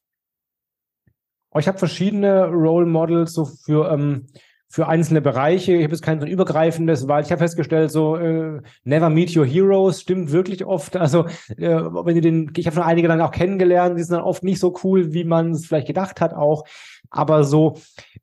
[1.52, 4.28] Oh, ich habe verschiedene Role Models so für ähm,
[4.72, 5.72] für einzelne Bereiche.
[5.72, 9.44] Ich habe jetzt kein so übergreifendes, weil ich habe festgestellt, so äh, Never Meet Your
[9.44, 10.96] Heroes stimmt wirklich oft.
[10.96, 14.24] Also äh, wenn ihr den, ich habe schon einige dann auch kennengelernt, die sind dann
[14.24, 16.64] oft nicht so cool, wie man es vielleicht gedacht hat auch.
[17.10, 17.78] Aber so,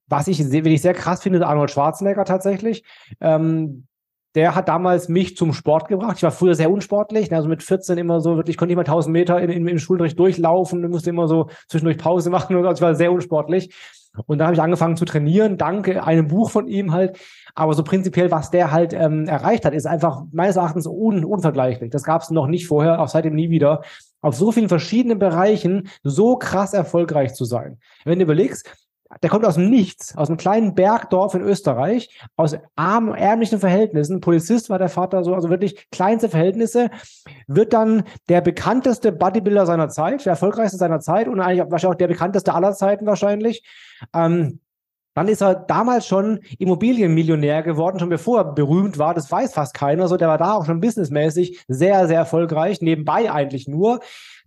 [0.08, 2.86] was ich, wenn ich sehr krass finde, ist Arnold Schwarzenegger tatsächlich.
[3.20, 3.86] Ähm,
[4.38, 6.18] der hat damals mich zum Sport gebracht.
[6.18, 9.12] Ich war früher sehr unsportlich, also mit 14 immer so, wirklich konnte ich mal 1000
[9.12, 12.82] Meter in, in, im Schulunterricht durchlaufen, musste immer so zwischendurch Pause machen und also ich
[12.84, 13.74] war sehr unsportlich.
[14.26, 17.20] Und da habe ich angefangen zu trainieren, danke einem Buch von ihm halt.
[17.55, 21.91] Aber so prinzipiell, was der halt ähm, erreicht hat, ist einfach meines Erachtens un unvergleichlich.
[21.91, 23.84] Das gab es noch nicht vorher, auch seitdem nie wieder.
[24.22, 27.78] Auf so vielen verschiedenen Bereichen so krass erfolgreich zu sein.
[28.03, 28.87] Wenn du überlegst,
[29.24, 34.22] der kommt aus dem Nichts, aus einem kleinen Bergdorf in Österreich, aus armen, ärmlichen Verhältnissen.
[34.22, 36.89] Polizist war der Vater so, also wirklich kleinste Verhältnisse,
[37.47, 41.99] wird dann der bekannteste Bodybuilder seiner Zeit, der erfolgreichste seiner Zeit und eigentlich wahrscheinlich auch
[41.99, 43.63] der bekannteste aller Zeiten wahrscheinlich.
[44.13, 44.59] Ähm,
[45.18, 49.15] dann ist er damals schon Immobilienmillionär geworden, schon bevor er berühmt war.
[49.15, 50.07] Das weiß fast keiner.
[50.07, 53.99] So, der war da auch schon businessmäßig sehr, sehr erfolgreich, nebenbei eigentlich nur.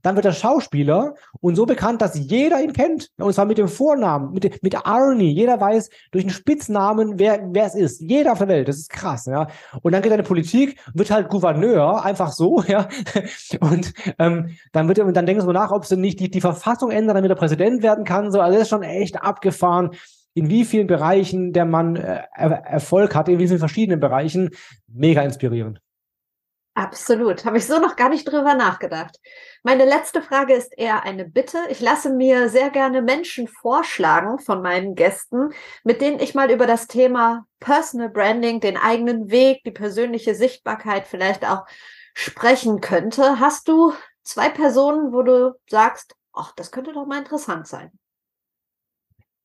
[0.02, 3.10] Dann wird er Schauspieler und so bekannt, dass jeder ihn kennt.
[3.18, 5.32] Und zwar mit dem Vornamen, mit, mit Arnie.
[5.32, 8.00] Jeder weiß durch den Spitznamen, wer, wer es ist.
[8.00, 8.68] Jeder auf der Welt.
[8.68, 9.48] Das ist krass, ja.
[9.82, 12.88] Und dann geht er in die Politik, wird halt Gouverneur, einfach so, ja.
[13.60, 16.90] Und ähm, dann wird er, dann denken sie nach, ob sie nicht die, die Verfassung
[16.90, 18.32] ändern, damit er Präsident werden kann.
[18.32, 19.90] So, also das ist schon echt abgefahren
[20.34, 24.50] in wie vielen Bereichen der Mann äh, Erfolg hat, in wie vielen verschiedenen Bereichen.
[24.86, 25.80] Mega inspirierend.
[26.74, 27.44] Absolut.
[27.44, 29.18] Habe ich so noch gar nicht drüber nachgedacht.
[29.62, 31.58] Meine letzte Frage ist eher eine Bitte.
[31.68, 35.50] Ich lasse mir sehr gerne Menschen vorschlagen von meinen Gästen,
[35.84, 41.06] mit denen ich mal über das Thema Personal Branding, den eigenen Weg, die persönliche Sichtbarkeit
[41.06, 41.66] vielleicht auch
[42.14, 43.38] sprechen könnte.
[43.38, 43.92] Hast du
[44.22, 47.90] zwei Personen, wo du sagst, ach, das könnte doch mal interessant sein?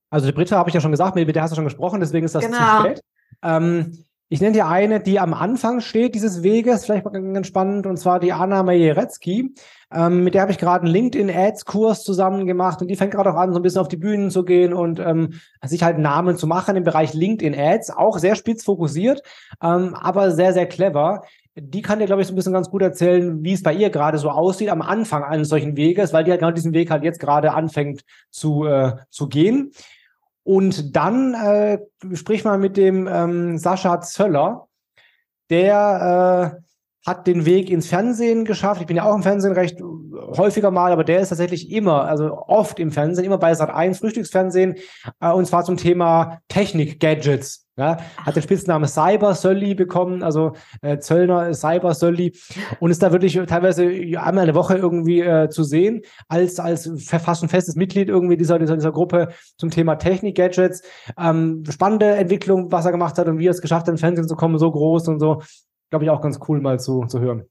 [0.10, 2.26] Also die Britta habe ich ja schon gesagt, mit der hast du schon gesprochen, deswegen
[2.26, 2.58] ist das genau.
[2.58, 3.02] zu spät.
[3.44, 7.98] Ähm, ich nenne dir eine, die am Anfang steht dieses Weges, vielleicht ganz spannend, und
[7.98, 9.54] zwar die Anna Majerecki.
[9.96, 13.38] Ähm, mit der habe ich gerade einen LinkedIn-Ads-Kurs zusammen gemacht und die fängt gerade auch
[13.38, 15.34] an, so ein bisschen auf die Bühnen zu gehen und ähm,
[15.64, 17.92] sich halt Namen zu machen im Bereich LinkedIn-Ads.
[17.92, 19.22] Auch sehr spitz fokussiert,
[19.64, 21.24] ähm, aber sehr, sehr clever.
[21.56, 23.90] Die kann dir, glaube ich, so ein bisschen ganz gut erzählen, wie es bei ihr
[23.90, 27.04] gerade so aussieht am Anfang eines solchen Weges, weil die halt genau diesen Weg halt
[27.04, 29.72] jetzt gerade anfängt zu, äh, zu gehen.
[30.44, 31.80] Und dann äh,
[32.14, 34.68] sprich mal mit dem ähm, Sascha Zöller.
[35.50, 36.65] Der äh,
[37.06, 38.82] hat den Weg ins Fernsehen geschafft.
[38.82, 39.80] Ich bin ja auch im Fernsehen recht
[40.38, 44.00] häufiger mal, aber der ist tatsächlich immer, also oft im Fernsehen, immer bei Sat 1
[44.00, 44.76] Frühstücksfernsehen,
[45.20, 47.64] äh, und zwar zum Thema Technik-Gadgets.
[47.78, 52.32] Ja, hat den Spitznamen Cyber Sölli bekommen, also äh, Zöllner Cyber Sölli
[52.80, 53.84] und ist da wirklich teilweise
[54.18, 58.60] einmal eine Woche irgendwie äh, zu sehen als als fast ein festes Mitglied irgendwie dieser
[58.60, 59.28] dieser, dieser Gruppe
[59.58, 60.84] zum Thema Technik Gadgets.
[61.20, 64.30] Ähm, spannende Entwicklung, was er gemacht hat und wie er es geschafft hat, im Fernsehen
[64.30, 65.42] zu kommen, so groß und so.
[65.96, 67.48] Glaube ich auch ganz cool mal zu, zu hören.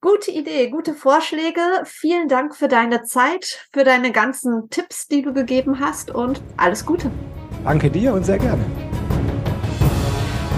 [0.00, 1.60] Gute Idee, gute Vorschläge.
[1.84, 6.84] Vielen Dank für deine Zeit, für deine ganzen Tipps, die du gegeben hast und alles
[6.84, 7.12] Gute.
[7.62, 8.64] Danke dir und sehr gerne.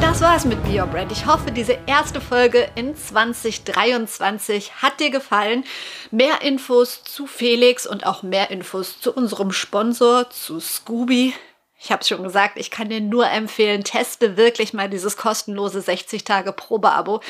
[0.00, 1.12] Das war's mit Be Your Brand.
[1.12, 5.64] Ich hoffe, diese erste Folge in 2023 hat dir gefallen.
[6.10, 11.34] Mehr Infos zu Felix und auch mehr Infos zu unserem Sponsor, zu Scooby.
[11.78, 15.82] Ich habe es schon gesagt, ich kann dir nur empfehlen, teste wirklich mal dieses kostenlose
[15.82, 17.20] 60 Tage Probeabo.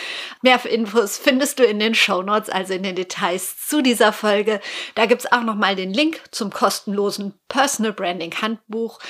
[0.41, 4.61] Mehr Infos findest du in den Show Notes, also in den Details zu dieser Folge.
[4.95, 9.01] Da gibt's auch noch mal den Link zum kostenlosen Personal Branding Handbuch.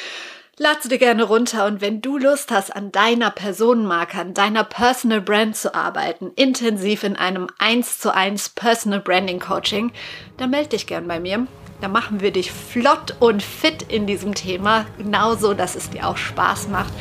[0.58, 4.64] Lad sie dir gerne runter und wenn du Lust hast, an deiner Personenmarke, an deiner
[4.64, 9.92] Personal Brand zu arbeiten, intensiv in einem 1 zu 1 Personal Branding Coaching,
[10.38, 11.46] dann melde dich gern bei mir.
[11.80, 16.16] Dann machen wir dich flott und fit in diesem Thema, genauso, dass es dir auch
[16.16, 16.92] Spaß macht.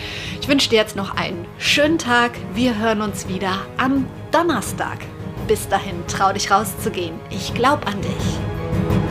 [0.41, 2.31] Ich wünsche dir jetzt noch einen schönen Tag.
[2.53, 4.99] Wir hören uns wieder am Donnerstag.
[5.47, 7.19] Bis dahin, trau dich rauszugehen.
[7.29, 9.04] Ich glaube an dich.